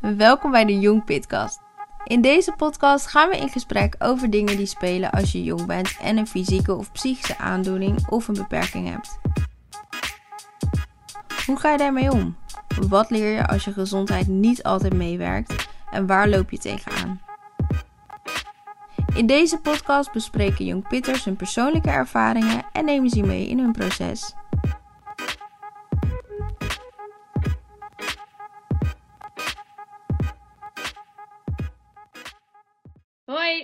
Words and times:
Welkom 0.00 0.50
bij 0.50 0.64
de 0.64 0.78
Jong 0.78 1.04
Pitcast. 1.04 1.60
In 2.04 2.20
deze 2.20 2.52
podcast 2.56 3.06
gaan 3.06 3.28
we 3.28 3.36
in 3.36 3.48
gesprek 3.48 3.94
over 3.98 4.30
dingen 4.30 4.56
die 4.56 4.66
spelen 4.66 5.10
als 5.10 5.32
je 5.32 5.44
jong 5.44 5.66
bent 5.66 5.96
en 6.00 6.16
een 6.16 6.26
fysieke 6.26 6.74
of 6.74 6.92
psychische 6.92 7.38
aandoening 7.38 8.08
of 8.08 8.28
een 8.28 8.34
beperking 8.34 8.88
hebt. 8.88 9.18
Hoe 11.46 11.58
ga 11.58 11.70
je 11.70 11.78
daarmee 11.78 12.10
om? 12.10 12.36
Wat 12.88 13.10
leer 13.10 13.32
je 13.34 13.46
als 13.46 13.64
je 13.64 13.72
gezondheid 13.72 14.26
niet 14.26 14.62
altijd 14.62 14.94
meewerkt 14.94 15.68
en 15.90 16.06
waar 16.06 16.28
loop 16.28 16.50
je 16.50 16.58
tegenaan? 16.58 17.20
In 19.14 19.26
deze 19.26 19.58
podcast 19.58 20.12
bespreken 20.12 20.64
jong 20.64 20.88
pitters 20.88 21.24
hun 21.24 21.36
persoonlijke 21.36 21.90
ervaringen 21.90 22.64
en 22.72 22.84
nemen 22.84 23.10
ze 23.10 23.20
mee 23.20 23.48
in 23.48 23.58
hun 23.58 23.72
proces. 23.72 24.34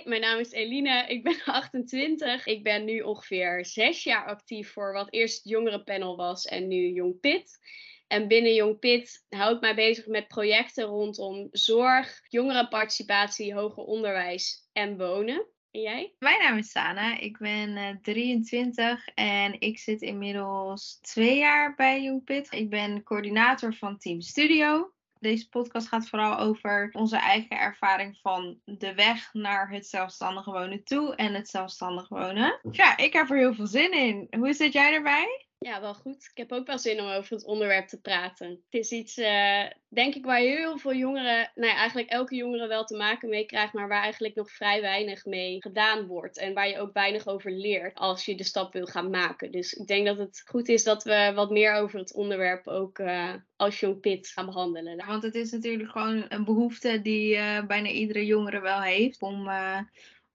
Mijn 0.05 0.21
naam 0.21 0.39
is 0.39 0.51
Eline. 0.51 1.05
Ik 1.07 1.23
ben 1.23 1.43
28. 1.45 2.45
Ik 2.45 2.63
ben 2.63 2.85
nu 2.85 3.01
ongeveer 3.01 3.65
zes 3.65 4.03
jaar 4.03 4.25
actief 4.25 4.71
voor 4.71 4.93
wat 4.93 5.13
eerst 5.13 5.49
jongerenpanel 5.49 6.15
was 6.15 6.45
en 6.45 6.67
nu 6.67 6.89
Jong 6.91 7.19
Pit. 7.19 7.59
En 8.07 8.27
binnen 8.27 8.53
Jong 8.53 8.79
Pit 8.79 9.25
hou 9.29 9.55
ik 9.55 9.61
mij 9.61 9.75
bezig 9.75 10.07
met 10.07 10.27
projecten 10.27 10.83
rondom 10.83 11.47
zorg, 11.51 12.21
jongerenparticipatie, 12.27 13.53
hoger 13.53 13.83
onderwijs 13.83 14.69
en 14.73 14.97
wonen. 14.97 15.45
En 15.71 15.81
jij? 15.81 16.13
Mijn 16.19 16.39
naam 16.39 16.57
is 16.57 16.71
Sana, 16.71 17.19
ik 17.19 17.37
ben 17.37 17.69
uh, 17.69 17.89
23 18.01 19.07
en 19.07 19.59
ik 19.59 19.79
zit 19.79 20.01
inmiddels 20.01 20.99
twee 21.01 21.37
jaar 21.37 21.75
bij 21.75 22.03
Jong 22.03 22.23
Pit. 22.23 22.51
Ik 22.51 22.69
ben 22.69 23.03
coördinator 23.03 23.73
van 23.73 23.97
Team 23.97 24.21
Studio. 24.21 24.94
Deze 25.25 25.49
podcast 25.49 25.87
gaat 25.87 26.09
vooral 26.09 26.37
over 26.37 26.89
onze 26.91 27.17
eigen 27.17 27.59
ervaring 27.59 28.17
van 28.21 28.59
de 28.65 28.93
weg 28.93 29.33
naar 29.33 29.69
het 29.69 29.87
zelfstandig 29.87 30.45
wonen 30.45 30.83
toe 30.83 31.15
en 31.15 31.33
het 31.33 31.49
zelfstandig 31.49 32.07
wonen. 32.09 32.59
Ja, 32.71 32.97
ik 32.97 33.13
heb 33.13 33.29
er 33.29 33.37
heel 33.37 33.53
veel 33.53 33.67
zin 33.67 33.91
in. 33.91 34.27
Hoe 34.39 34.53
zit 34.53 34.73
jij 34.73 34.93
erbij? 34.93 35.47
Ja, 35.65 35.81
wel 35.81 35.93
goed. 35.93 36.29
Ik 36.31 36.37
heb 36.37 36.51
ook 36.51 36.67
wel 36.67 36.79
zin 36.79 37.01
om 37.01 37.07
over 37.07 37.35
het 37.35 37.45
onderwerp 37.45 37.87
te 37.87 38.01
praten. 38.01 38.49
Het 38.49 38.63
is 38.69 38.91
iets, 38.91 39.17
uh, 39.17 39.63
denk 39.87 40.15
ik, 40.15 40.25
waar 40.25 40.39
heel 40.39 40.77
veel 40.77 40.93
jongeren, 40.93 41.51
nou 41.55 41.71
ja, 41.71 41.77
eigenlijk 41.77 42.09
elke 42.09 42.35
jongere 42.35 42.67
wel 42.67 42.85
te 42.85 42.97
maken 42.97 43.29
mee 43.29 43.45
krijgt, 43.45 43.73
maar 43.73 43.87
waar 43.87 44.01
eigenlijk 44.01 44.35
nog 44.35 44.51
vrij 44.51 44.81
weinig 44.81 45.25
mee 45.25 45.61
gedaan 45.61 46.05
wordt. 46.07 46.37
En 46.37 46.53
waar 46.53 46.67
je 46.67 46.79
ook 46.79 46.93
weinig 46.93 47.27
over 47.27 47.51
leert 47.51 47.95
als 47.95 48.25
je 48.25 48.35
de 48.35 48.43
stap 48.43 48.73
wil 48.73 48.85
gaan 48.85 49.09
maken. 49.09 49.51
Dus 49.51 49.73
ik 49.73 49.87
denk 49.87 50.05
dat 50.05 50.17
het 50.17 50.43
goed 50.45 50.67
is 50.67 50.83
dat 50.83 51.03
we 51.03 51.31
wat 51.35 51.49
meer 51.49 51.73
over 51.73 51.99
het 51.99 52.13
onderwerp 52.13 52.67
ook 52.67 52.99
uh, 52.99 53.33
als 53.55 53.79
Jong 53.79 53.99
Pit 53.99 54.27
gaan 54.27 54.45
behandelen. 54.45 55.05
Want 55.05 55.23
het 55.23 55.35
is 55.35 55.51
natuurlijk 55.51 55.89
gewoon 55.89 56.25
een 56.29 56.45
behoefte 56.45 57.01
die 57.01 57.35
uh, 57.35 57.65
bijna 57.65 57.89
iedere 57.89 58.25
jongere 58.25 58.59
wel 58.59 58.81
heeft 58.81 59.21
om 59.21 59.49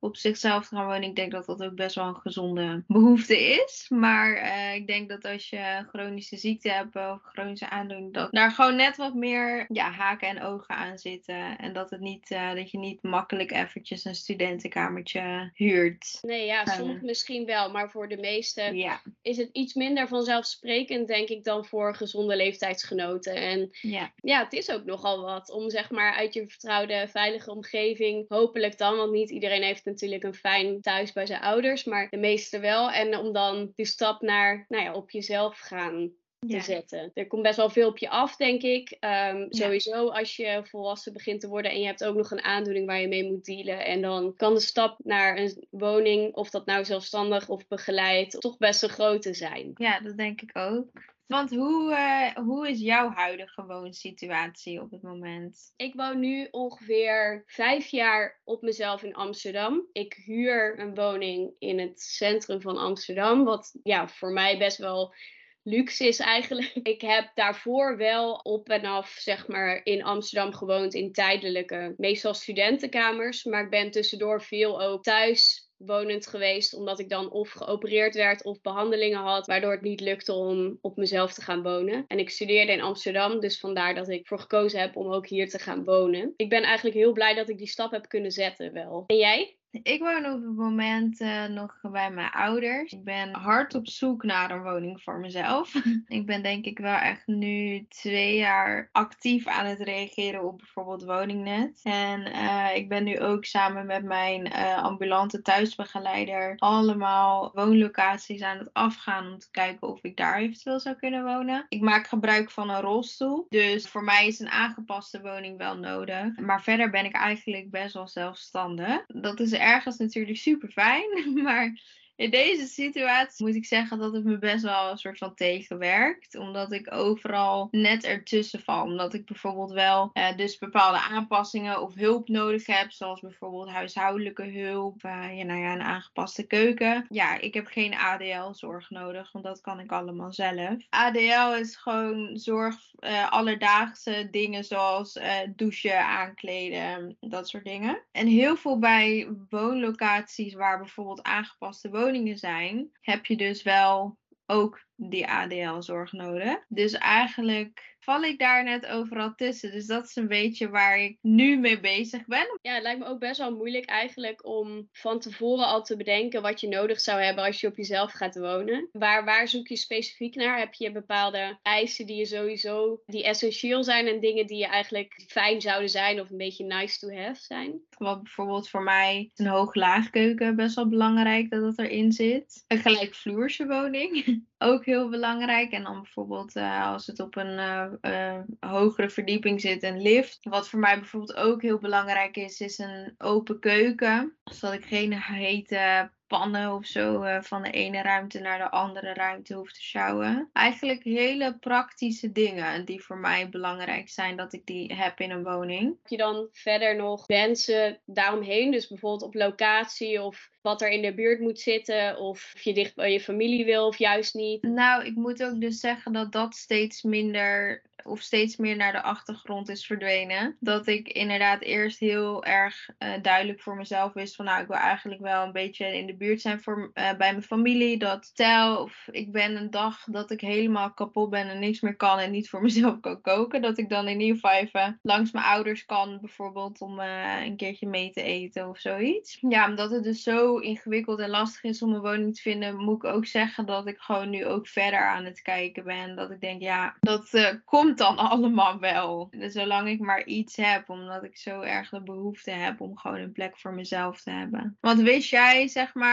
op 0.01 0.17
zichzelf 0.17 0.67
gaan 0.67 0.87
wonen. 0.87 1.03
Ik 1.03 1.17
denk 1.17 1.33
dat 1.33 1.47
dat 1.47 1.62
ook 1.62 1.75
best 1.75 1.95
wel 1.95 2.06
een 2.06 2.15
gezonde 2.15 2.84
behoefte 2.87 3.39
is. 3.39 3.87
Maar 3.89 4.33
uh, 4.37 4.75
ik 4.75 4.87
denk 4.87 5.09
dat 5.09 5.25
als 5.25 5.51
je 5.51 5.84
chronische 5.89 6.37
ziekte 6.37 6.70
hebt 6.70 6.97
of 6.97 7.20
chronische 7.33 7.69
aandoening, 7.69 8.15
dat 8.15 8.33
daar 8.33 8.51
gewoon 8.51 8.77
net 8.77 8.97
wat 8.97 9.15
meer 9.15 9.65
ja, 9.69 9.91
haken 9.91 10.28
en 10.28 10.43
ogen 10.43 10.75
aan 10.75 10.98
zitten. 10.98 11.59
En 11.59 11.73
dat, 11.73 11.91
het 11.91 12.01
niet, 12.01 12.31
uh, 12.31 12.55
dat 12.55 12.71
je 12.71 12.78
niet 12.78 13.03
makkelijk 13.03 13.53
eventjes 13.53 14.05
een 14.05 14.15
studentenkamertje 14.15 15.51
huurt. 15.55 16.19
Nee, 16.23 16.47
ja, 16.47 16.65
soms 16.67 16.95
uh, 16.95 17.03
misschien 17.03 17.47
wel. 17.47 17.71
Maar 17.71 17.91
voor 17.91 18.09
de 18.09 18.17
meesten 18.17 18.77
ja. 18.77 19.03
is 19.23 19.37
het 19.37 19.48
iets 19.53 19.75
minder 19.75 20.09
vanzelfsprekend, 20.09 21.09
denk 21.09 21.28
ik, 21.28 21.45
dan 21.45 21.65
voor 21.65 21.95
gezonde 21.95 22.37
leeftijdsgenoten. 22.37 23.34
En 23.34 23.69
ja. 23.81 24.12
ja, 24.17 24.43
het 24.45 24.53
is 24.53 24.71
ook 24.71 24.84
nogal 24.84 25.23
wat 25.23 25.51
om 25.51 25.71
zeg 25.71 25.91
maar 25.91 26.15
uit 26.15 26.34
je 26.34 26.48
vertrouwde, 26.48 27.09
veilige 27.09 27.51
omgeving, 27.51 28.25
hopelijk 28.28 28.78
dan, 28.78 28.97
want 28.97 29.12
niet 29.12 29.31
iedereen 29.31 29.62
heeft 29.62 29.84
natuurlijk 29.91 30.25
een 30.25 30.35
fijn 30.35 30.81
thuis 30.81 31.13
bij 31.13 31.27
zijn 31.27 31.41
ouders, 31.41 31.85
maar 31.85 32.09
de 32.11 32.17
meeste 32.17 32.59
wel. 32.59 32.91
En 32.91 33.17
om 33.17 33.33
dan 33.33 33.73
die 33.75 33.87
stap 33.87 34.21
naar, 34.21 34.65
nou 34.69 34.84
ja, 34.84 34.93
op 34.93 35.11
jezelf 35.11 35.59
gaan 35.59 36.12
te 36.39 36.55
ja. 36.55 36.61
zetten. 36.61 37.11
Er 37.15 37.27
komt 37.27 37.43
best 37.43 37.56
wel 37.56 37.71
veel 37.71 37.89
op 37.89 37.99
je 37.99 38.09
af, 38.09 38.37
denk 38.37 38.62
ik. 38.62 38.91
Um, 38.91 39.00
ja. 39.11 39.47
Sowieso 39.49 40.09
als 40.09 40.37
je 40.37 40.61
volwassen 40.65 41.12
begint 41.12 41.41
te 41.41 41.49
worden 41.49 41.71
en 41.71 41.81
je 41.81 41.87
hebt 41.87 42.05
ook 42.05 42.17
nog 42.17 42.31
een 42.31 42.43
aandoening 42.43 42.87
waar 42.87 43.00
je 43.00 43.09
mee 43.09 43.31
moet 43.31 43.45
dealen. 43.45 43.84
En 43.84 44.00
dan 44.00 44.34
kan 44.37 44.55
de 44.55 44.61
stap 44.61 44.99
naar 45.05 45.39
een 45.39 45.67
woning, 45.71 46.34
of 46.34 46.50
dat 46.50 46.67
nou 46.67 46.84
zelfstandig 46.84 47.49
of 47.49 47.69
begeleid, 47.69 48.41
toch 48.41 48.59
best 48.59 48.83
een 48.83 48.89
grote 48.89 49.34
zijn. 49.34 49.71
Ja, 49.75 50.00
dat 50.00 50.17
denk 50.17 50.41
ik 50.41 50.50
ook. 50.53 50.89
Want 51.31 51.51
hoe, 51.51 51.91
uh, 51.91 52.45
hoe 52.45 52.69
is 52.69 52.81
jouw 52.81 53.11
huidige 53.11 53.65
woonsituatie 53.65 54.81
op 54.81 54.91
het 54.91 55.03
moment? 55.03 55.73
Ik 55.77 55.95
woon 55.95 56.19
nu 56.19 56.49
ongeveer 56.51 57.43
vijf 57.47 57.87
jaar 57.87 58.41
op 58.45 58.63
mezelf 58.63 59.03
in 59.03 59.15
Amsterdam. 59.15 59.87
Ik 59.93 60.15
huur 60.25 60.79
een 60.79 60.95
woning 60.95 61.55
in 61.59 61.79
het 61.79 62.01
centrum 62.01 62.61
van 62.61 62.77
Amsterdam, 62.77 63.45
wat 63.45 63.79
ja, 63.83 64.09
voor 64.09 64.33
mij 64.33 64.59
best 64.59 64.79
wel 64.79 65.15
luxe 65.63 66.07
is 66.07 66.19
eigenlijk. 66.19 66.75
Ik 66.95 67.01
heb 67.01 67.31
daarvoor 67.35 67.97
wel 67.97 68.35
op 68.35 68.69
en 68.69 68.85
af, 68.85 69.09
zeg 69.09 69.49
maar, 69.49 69.81
in 69.85 70.05
Amsterdam 70.05 70.53
gewoond 70.53 70.95
in 70.95 71.12
tijdelijke, 71.12 71.95
meestal 71.97 72.35
studentenkamers. 72.35 73.45
Maar 73.45 73.65
ik 73.65 73.71
ben 73.71 73.91
tussendoor 73.91 74.43
veel 74.43 74.83
ook 74.83 75.03
thuis 75.03 75.69
wonend 75.87 76.27
geweest, 76.27 76.75
omdat 76.75 76.99
ik 76.99 77.09
dan 77.09 77.31
of 77.31 77.51
geopereerd 77.51 78.15
werd 78.15 78.45
of 78.45 78.61
behandelingen 78.61 79.19
had, 79.19 79.47
waardoor 79.47 79.73
het 79.73 79.83
niet 79.83 80.01
lukte 80.01 80.33
om 80.33 80.79
op 80.81 80.97
mezelf 80.97 81.33
te 81.33 81.43
gaan 81.43 81.63
wonen. 81.63 82.05
En 82.07 82.19
ik 82.19 82.31
studeerde 82.31 82.73
in 82.73 82.81
Amsterdam, 82.81 83.41
dus 83.41 83.61
vandaar 83.61 83.95
dat 83.95 84.09
ik 84.09 84.27
voor 84.27 84.39
gekozen 84.39 84.81
heb 84.81 84.97
om 84.97 85.13
ook 85.13 85.27
hier 85.27 85.49
te 85.49 85.59
gaan 85.59 85.85
wonen. 85.85 86.35
Ik 86.37 86.49
ben 86.49 86.63
eigenlijk 86.63 86.97
heel 86.97 87.13
blij 87.13 87.35
dat 87.35 87.49
ik 87.49 87.59
die 87.59 87.67
stap 87.67 87.91
heb 87.91 88.09
kunnen 88.09 88.31
zetten 88.31 88.73
wel. 88.73 89.05
En 89.07 89.17
jij? 89.17 89.59
Ik 89.70 90.00
woon 90.00 90.26
op 90.26 90.42
het 90.42 90.56
moment 90.56 91.20
uh, 91.20 91.47
nog 91.47 91.78
bij 91.82 92.10
mijn 92.10 92.31
ouders. 92.31 92.92
Ik 92.92 93.04
ben 93.04 93.34
hard 93.34 93.75
op 93.75 93.88
zoek 93.88 94.22
naar 94.22 94.50
een 94.50 94.62
woning 94.62 95.03
voor 95.03 95.19
mezelf. 95.19 95.75
ik 96.06 96.26
ben 96.26 96.42
denk 96.42 96.64
ik 96.64 96.78
wel 96.78 96.97
echt 96.97 97.26
nu 97.26 97.86
twee 97.88 98.36
jaar 98.36 98.88
actief 98.92 99.47
aan 99.47 99.66
het 99.66 99.81
reageren 99.81 100.44
op 100.44 100.58
bijvoorbeeld 100.58 101.04
woningnet. 101.04 101.81
En 101.82 102.26
uh, 102.26 102.69
ik 102.75 102.88
ben 102.88 103.04
nu 103.04 103.20
ook 103.20 103.44
samen 103.44 103.86
met 103.86 104.04
mijn 104.04 104.47
uh, 104.47 104.82
ambulante 104.82 105.42
thuisbegeleider 105.42 106.54
allemaal 106.56 107.50
woonlocaties 107.54 108.42
aan 108.42 108.58
het 108.58 108.70
afgaan 108.72 109.32
om 109.32 109.38
te 109.38 109.50
kijken 109.50 109.88
of 109.88 110.02
ik 110.02 110.16
daar 110.16 110.38
eventueel 110.38 110.81
zou 110.81 110.97
kunnen 110.97 111.25
wonen. 111.25 111.66
Ik 111.69 111.81
maak 111.81 112.06
gebruik 112.06 112.50
van 112.50 112.70
een 112.70 112.81
rolstoel. 112.81 113.47
Dus 113.48 113.88
voor 113.88 114.04
mij 114.04 114.26
is 114.26 114.41
een 114.41 114.50
aangepaste 114.50 115.20
woning 115.20 115.58
wel 115.58 115.76
nodig. 115.76 116.38
Maar 116.38 116.62
verder 116.62 116.91
ben 116.91 117.04
ik 117.04 117.14
eigenlijk 117.14 117.70
best 117.70 117.94
wel 117.94 118.08
zelfstandig. 118.08 119.04
Dat 119.06 119.41
is 119.41 119.58
ergens 119.60 119.97
natuurlijk 119.98 120.38
super 120.38 120.69
fijn. 120.69 121.32
Maar 121.43 121.81
in 122.20 122.31
deze 122.31 122.66
situatie 122.66 123.47
moet 123.47 123.54
ik 123.54 123.66
zeggen 123.66 123.98
dat 123.98 124.12
het 124.12 124.25
me 124.25 124.38
best 124.38 124.62
wel 124.62 124.91
een 124.91 124.98
soort 124.98 125.19
van 125.19 125.34
tegenwerkt. 125.34 126.36
Omdat 126.36 126.72
ik 126.72 126.94
overal 126.94 127.69
net 127.70 128.04
ertussen 128.04 128.60
val. 128.60 128.82
Omdat 128.82 129.14
ik 129.14 129.26
bijvoorbeeld 129.26 129.72
wel 129.72 130.10
uh, 130.12 130.36
dus 130.36 130.58
bepaalde 130.58 130.98
aanpassingen 130.98 131.82
of 131.82 131.94
hulp 131.94 132.28
nodig 132.28 132.66
heb. 132.66 132.91
Zoals 132.91 133.20
bijvoorbeeld 133.20 133.69
huishoudelijke 133.69 134.44
hulp. 134.44 135.04
Uh, 135.04 135.38
ja, 135.38 135.44
nou 135.44 135.60
ja, 135.60 135.72
een 135.72 135.82
aangepaste 135.82 136.47
keuken. 136.47 137.06
Ja, 137.08 137.38
ik 137.38 137.54
heb 137.54 137.66
geen 137.66 137.94
ADL-zorg 137.94 138.91
nodig. 138.91 139.32
Want 139.32 139.44
dat 139.44 139.60
kan 139.60 139.81
ik 139.81 139.92
allemaal 139.92 140.32
zelf. 140.32 140.76
ADL 140.91 141.54
is 141.60 141.76
gewoon 141.76 142.38
zorg, 142.38 142.76
uh, 143.00 143.31
alledaagse 143.31 144.28
dingen 144.31 144.64
zoals 144.64 145.19
douchen, 145.56 146.06
aankleden. 146.06 147.16
Dat 147.20 147.48
soort 147.48 147.64
dingen. 147.64 148.02
En 148.12 148.26
heel 148.26 148.56
veel 148.56 148.78
bij 148.78 149.28
woonlocaties 149.50 150.54
waar 150.54 150.78
bijvoorbeeld 150.78 151.22
aangepaste 151.22 151.88
zijn, 152.37 152.91
heb 153.00 153.26
je 153.26 153.37
dus 153.37 153.62
wel 153.62 154.19
ook 154.47 154.84
die 154.97 155.28
ADL-zorg 155.28 156.12
nodig. 156.12 156.65
Dus 156.69 156.93
eigenlijk 156.93 157.90
val 158.00 158.22
ik 158.22 158.38
daar 158.38 158.65
net 158.65 158.87
overal 158.87 159.34
tussen. 159.34 159.72
Dus 159.72 159.87
dat 159.87 160.05
is 160.05 160.16
een 160.16 160.28
beetje 160.28 160.69
waar 160.69 160.99
ik 160.99 161.19
nu 161.20 161.56
mee 161.56 161.81
bezig 161.81 162.26
ben. 162.26 162.58
Ja, 162.62 162.75
het 162.75 162.82
lijkt 162.82 163.00
me 163.00 163.06
ook 163.06 163.19
best 163.19 163.38
wel 163.38 163.56
moeilijk 163.56 163.85
eigenlijk 163.85 164.47
om 164.47 164.88
van 164.93 165.20
tevoren 165.20 165.67
al 165.67 165.82
te 165.82 165.97
bedenken 165.97 166.43
wat 166.43 166.61
je 166.61 166.69
nodig 166.69 167.00
zou 167.00 167.23
hebben 167.23 167.44
als 167.44 167.61
je 167.61 167.67
op 167.67 167.76
jezelf 167.76 168.12
gaat 168.12 168.38
wonen. 168.38 168.88
Waar, 168.93 169.25
waar 169.25 169.49
zoek 169.49 169.69
je 169.69 169.76
specifiek 169.76 170.35
naar? 170.35 170.58
Heb 170.58 170.75
je 170.75 170.93
bepaalde 170.93 171.58
eisen 171.62 172.06
die 172.06 172.17
je 172.17 172.26
sowieso, 172.26 173.02
die 173.06 173.25
essentieel 173.25 173.85
zijn 173.85 174.06
en 174.06 174.20
dingen 174.20 174.47
die 174.47 174.58
je 174.58 174.67
eigenlijk 174.67 175.25
fijn 175.26 175.61
zouden 175.61 175.88
zijn 175.88 176.20
of 176.20 176.31
een 176.31 176.37
beetje 176.37 176.64
nice 176.64 176.99
to 176.99 177.17
have 177.17 177.41
zijn? 177.41 177.81
Wat 177.99 178.23
bijvoorbeeld 178.23 178.69
voor 178.69 178.82
mij 178.82 179.31
een 179.35 179.47
hoog-laag 179.47 180.11
keuken 180.11 180.56
best 180.56 180.75
wel 180.75 180.88
belangrijk 180.88 181.50
dat 181.50 181.62
het 181.62 181.79
erin 181.79 182.12
zit. 182.12 182.64
Een 182.67 182.79
gelijkvloerse 182.79 183.67
woning. 183.67 184.25
ook 184.62 184.85
heel 184.85 185.09
belangrijk. 185.09 185.73
En 185.73 185.83
dan 185.83 186.03
bijvoorbeeld 186.03 186.57
uh, 186.57 186.87
als 186.93 187.07
het 187.07 187.21
op 187.21 187.37
een 187.37 187.59
uh, 187.59 187.87
uh, 188.03 188.41
hogere 188.61 189.11
verdieping 189.11 189.61
zit, 189.61 189.83
een 189.83 190.03
lift. 190.03 190.39
Wat 190.43 190.69
voor 190.69 190.79
mij 190.79 190.99
bijvoorbeeld 190.99 191.37
ook 191.37 191.62
heel 191.62 191.79
belangrijk 191.79 192.37
is, 192.37 192.61
is 192.61 192.79
een 192.79 193.15
open 193.19 193.59
keuken. 193.59 194.37
Zodat 194.45 194.75
ik 194.75 194.85
geen 194.85 195.12
hete 195.12 196.11
pannen 196.31 196.75
of 196.75 196.87
zo 196.87 197.23
eh, 197.23 197.43
van 197.43 197.62
de 197.62 197.71
ene 197.71 198.03
ruimte 198.03 198.41
naar 198.41 198.59
de 198.59 198.71
andere 198.71 199.15
ruimte 199.15 199.55
hoef 199.55 199.73
te 199.73 199.82
sjouwen. 199.82 200.50
Eigenlijk 200.53 201.05
hele 201.05 201.56
praktische 201.59 202.32
dingen 202.32 202.85
die 202.85 203.03
voor 203.03 203.19
mij 203.19 203.49
belangrijk 203.49 204.09
zijn 204.09 204.37
dat 204.37 204.53
ik 204.53 204.67
die 204.67 204.94
heb 204.94 205.21
in 205.21 205.31
een 205.31 205.44
woning. 205.44 205.82
Heb 205.82 206.11
je 206.11 206.17
dan 206.17 206.49
verder 206.53 206.97
nog 206.97 207.27
wensen 207.27 207.99
daaromheen? 208.05 208.71
Dus 208.71 208.88
bijvoorbeeld 208.88 209.23
op 209.23 209.35
locatie 209.35 210.23
of 210.23 210.50
wat 210.61 210.82
er 210.82 210.88
in 210.88 211.03
de 211.03 211.15
buurt 211.15 211.41
moet 211.41 211.59
zitten 211.59 212.19
of 212.19 212.31
of 212.55 212.62
je 212.62 212.73
dicht 212.73 212.94
bij 212.94 213.12
je 213.12 213.21
familie 213.21 213.65
wil 213.65 213.87
of 213.87 213.99
juist 213.99 214.35
niet. 214.35 214.62
Nou, 214.62 215.05
ik 215.05 215.15
moet 215.15 215.44
ook 215.44 215.61
dus 215.61 215.81
zeggen 215.81 216.12
dat 216.12 216.33
dat 216.33 216.55
steeds 216.55 217.03
minder 217.03 217.83
of 218.05 218.21
steeds 218.21 218.56
meer 218.56 218.76
naar 218.76 218.93
de 218.93 219.03
achtergrond 219.03 219.69
is 219.69 219.87
verdwenen. 219.87 220.56
Dat 220.61 220.87
ik 220.87 221.09
inderdaad 221.09 221.62
eerst 221.62 221.99
heel 221.99 222.44
erg 222.44 222.88
uh, 222.99 223.12
duidelijk 223.23 223.61
voor 223.61 223.76
mezelf 223.76 224.12
wist 224.12 224.37
van 224.37 224.44
nou, 224.44 224.61
ik 224.61 224.67
wil 224.67 224.76
eigenlijk 224.76 225.21
wel 225.21 225.44
een 225.44 225.53
beetje 225.53 225.97
in 225.97 226.06
de 226.06 226.17
buurt 226.20 226.40
zijn 226.40 226.62
voor, 226.62 226.78
uh, 226.78 226.90
bij 226.93 227.17
mijn 227.17 227.43
familie. 227.43 227.99
Dat 227.99 228.25
stel 228.25 228.82
of 228.82 229.08
ik 229.11 229.32
ben 229.32 229.56
een 229.56 229.70
dag 229.70 230.05
dat 230.05 230.31
ik 230.31 230.40
helemaal 230.40 230.93
kapot 230.93 231.31
ben 231.31 231.49
en 231.49 231.58
niks 231.58 231.81
meer 231.81 231.96
kan 231.96 232.19
en 232.19 232.31
niet 232.31 232.49
voor 232.49 232.62
mezelf 232.69 233.00
kan 233.00 233.20
koken. 233.20 233.62
Dat 233.62 233.78
ik 233.78 233.88
dan 233.88 234.08
in 234.08 234.20
ieder 234.20 234.34
geval 234.34 234.50
even 234.50 234.99
langs 235.02 235.31
mijn 235.32 235.44
ouders 235.44 235.84
kan 235.84 236.19
bijvoorbeeld 236.20 236.81
om 236.81 237.00
uh, 237.00 237.44
een 237.44 237.56
keertje 237.56 237.87
mee 237.87 238.11
te 238.11 238.22
eten 238.22 238.69
of 238.69 238.78
zoiets. 238.78 239.38
Ja, 239.49 239.69
omdat 239.69 239.90
het 239.90 240.02
dus 240.02 240.22
zo 240.22 240.56
ingewikkeld 240.56 241.19
en 241.19 241.31
lastig 241.31 241.62
is 241.62 241.82
om 241.82 241.93
een 241.93 242.00
woning 242.00 242.34
te 242.34 242.43
vinden, 242.43 242.76
moet 242.76 243.05
ik 243.05 243.11
ook 243.11 243.26
zeggen 243.26 243.66
dat 243.66 243.87
ik 243.87 243.99
gewoon 243.99 244.31
nu 244.31 244.46
ook 244.46 244.69
verder 244.69 245.00
aan 245.00 245.25
het 245.25 245.43
kijken 245.43 245.84
ben. 245.84 246.16
Dat 246.16 246.31
ik 246.31 246.40
denk 246.40 246.62
ja, 246.62 246.96
dat 247.00 247.61
komt 247.64 247.99
dan 247.99 248.16
allemaal 248.31 248.78
wel. 248.78 249.28
Dus 249.31 249.52
zolang 249.52 249.88
ik 249.88 250.00
maar 250.00 250.25
iets 250.25 250.56
heb, 250.56 250.88
omdat 250.88 251.25
ik 251.25 251.37
zo 251.37 251.61
erg 251.61 251.88
de 251.88 252.02
behoefte 252.02 252.50
heb 252.50 252.81
om 252.81 252.96
gewoon 252.96 253.20
een 253.20 253.32
plek 253.32 253.58
voor 253.58 253.75
mezelf 253.75 254.23
te 254.23 254.31
hebben. 254.31 254.76
Want 254.81 255.00
wist 255.00 255.31
jij, 255.31 255.69
zeg 255.69 255.94
maar, 255.94 256.10